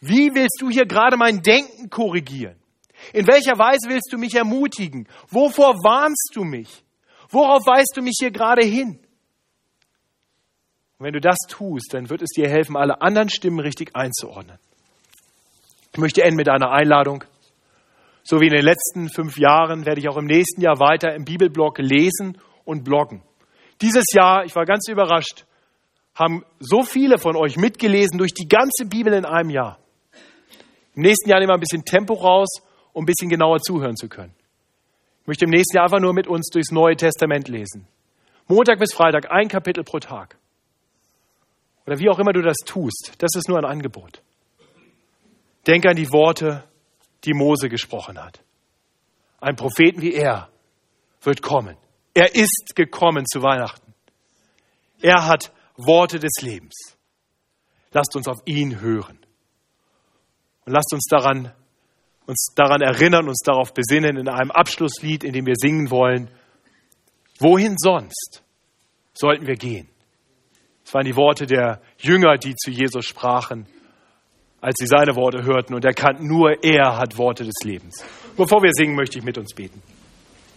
Wie 0.00 0.34
willst 0.34 0.58
du 0.60 0.70
hier 0.70 0.86
gerade 0.86 1.16
mein 1.16 1.42
Denken 1.42 1.90
korrigieren? 1.90 2.56
In 3.12 3.26
welcher 3.26 3.58
Weise 3.58 3.88
willst 3.88 4.12
du 4.12 4.18
mich 4.18 4.34
ermutigen? 4.34 5.08
Wovor 5.28 5.74
warnst 5.82 6.32
du 6.34 6.44
mich? 6.44 6.84
Worauf 7.28 7.66
weist 7.66 7.92
du 7.96 8.02
mich 8.02 8.16
hier 8.18 8.30
gerade 8.30 8.64
hin? 8.64 9.00
Und 10.98 11.06
wenn 11.06 11.12
du 11.12 11.20
das 11.20 11.38
tust, 11.48 11.92
dann 11.92 12.08
wird 12.08 12.22
es 12.22 12.30
dir 12.30 12.48
helfen, 12.48 12.76
alle 12.76 13.02
anderen 13.02 13.28
Stimmen 13.28 13.58
richtig 13.58 13.96
einzuordnen. 13.96 14.58
Ich 15.92 15.98
möchte 15.98 16.22
enden 16.22 16.36
mit 16.36 16.48
einer 16.48 16.70
Einladung. 16.70 17.24
So 18.22 18.40
wie 18.40 18.46
in 18.46 18.54
den 18.54 18.64
letzten 18.64 19.10
fünf 19.10 19.36
Jahren 19.36 19.84
werde 19.84 20.00
ich 20.00 20.08
auch 20.08 20.16
im 20.16 20.26
nächsten 20.26 20.60
Jahr 20.60 20.78
weiter 20.78 21.14
im 21.14 21.24
Bibelblog 21.24 21.78
lesen 21.78 22.38
und 22.64 22.84
bloggen. 22.84 23.22
Dieses 23.80 24.04
Jahr, 24.12 24.44
ich 24.44 24.54
war 24.54 24.64
ganz 24.64 24.88
überrascht, 24.88 25.44
haben 26.14 26.44
so 26.60 26.82
viele 26.82 27.18
von 27.18 27.36
euch 27.36 27.56
mitgelesen 27.56 28.18
durch 28.18 28.32
die 28.32 28.48
ganze 28.48 28.86
Bibel 28.86 29.12
in 29.12 29.24
einem 29.24 29.50
Jahr. 29.50 29.78
Im 30.94 31.02
nächsten 31.02 31.28
Jahr 31.28 31.40
nehmen 31.40 31.50
wir 31.50 31.54
ein 31.54 31.60
bisschen 31.60 31.84
Tempo 31.84 32.14
raus, 32.14 32.48
um 32.92 33.02
ein 33.02 33.06
bisschen 33.06 33.28
genauer 33.28 33.60
zuhören 33.60 33.96
zu 33.96 34.08
können. 34.08 34.34
Ich 35.22 35.26
möchte 35.26 35.46
im 35.46 35.50
nächsten 35.50 35.76
Jahr 35.76 35.86
einfach 35.86 36.00
nur 36.00 36.12
mit 36.12 36.28
uns 36.28 36.48
durchs 36.50 36.70
Neue 36.70 36.96
Testament 36.96 37.48
lesen. 37.48 37.88
Montag 38.46 38.78
bis 38.78 38.92
Freitag 38.92 39.30
ein 39.30 39.48
Kapitel 39.48 39.82
pro 39.82 39.98
Tag. 39.98 40.36
Oder 41.86 41.98
wie 41.98 42.08
auch 42.08 42.18
immer 42.18 42.32
du 42.32 42.42
das 42.42 42.58
tust, 42.64 43.12
das 43.18 43.30
ist 43.34 43.48
nur 43.48 43.58
ein 43.58 43.64
Angebot. 43.64 44.22
Denk 45.66 45.86
an 45.86 45.96
die 45.96 46.10
Worte, 46.12 46.62
die 47.24 47.32
Mose 47.32 47.68
gesprochen 47.68 48.22
hat. 48.22 48.40
Ein 49.40 49.56
Propheten 49.56 50.00
wie 50.00 50.14
er 50.14 50.48
wird 51.22 51.42
kommen. 51.42 51.76
Er 52.12 52.34
ist 52.34 52.72
gekommen 52.74 53.24
zu 53.26 53.42
Weihnachten. 53.42 53.94
Er 55.00 55.26
hat 55.26 55.52
Worte 55.76 56.18
des 56.18 56.32
Lebens. 56.40 56.96
Lasst 57.92 58.16
uns 58.16 58.28
auf 58.28 58.38
ihn 58.44 58.80
hören. 58.80 59.18
Und 60.64 60.72
lasst 60.72 60.92
uns 60.92 61.04
daran, 61.08 61.52
uns 62.26 62.52
daran 62.54 62.80
erinnern, 62.80 63.28
uns 63.28 63.40
darauf 63.44 63.74
besinnen 63.74 64.16
in 64.16 64.28
einem 64.28 64.50
Abschlusslied, 64.50 65.24
in 65.24 65.32
dem 65.32 65.46
wir 65.46 65.56
singen 65.56 65.90
wollen, 65.90 66.30
wohin 67.38 67.76
sonst 67.78 68.42
sollten 69.12 69.46
wir 69.46 69.56
gehen? 69.56 69.88
Das 70.84 70.94
waren 70.94 71.06
die 71.06 71.16
Worte 71.16 71.46
der 71.46 71.80
Jünger, 71.98 72.36
die 72.36 72.54
zu 72.54 72.70
Jesus 72.70 73.04
sprachen 73.04 73.66
als 74.64 74.76
sie 74.78 74.86
seine 74.86 75.14
Worte 75.14 75.44
hörten 75.44 75.74
und 75.74 75.84
erkannten, 75.84 76.26
nur 76.26 76.64
er 76.64 76.96
hat 76.96 77.18
Worte 77.18 77.44
des 77.44 77.62
Lebens. 77.64 78.02
Bevor 78.34 78.62
wir 78.62 78.70
singen, 78.72 78.96
möchte 78.96 79.18
ich 79.18 79.24
mit 79.24 79.36
uns 79.36 79.52
beten. 79.52 79.82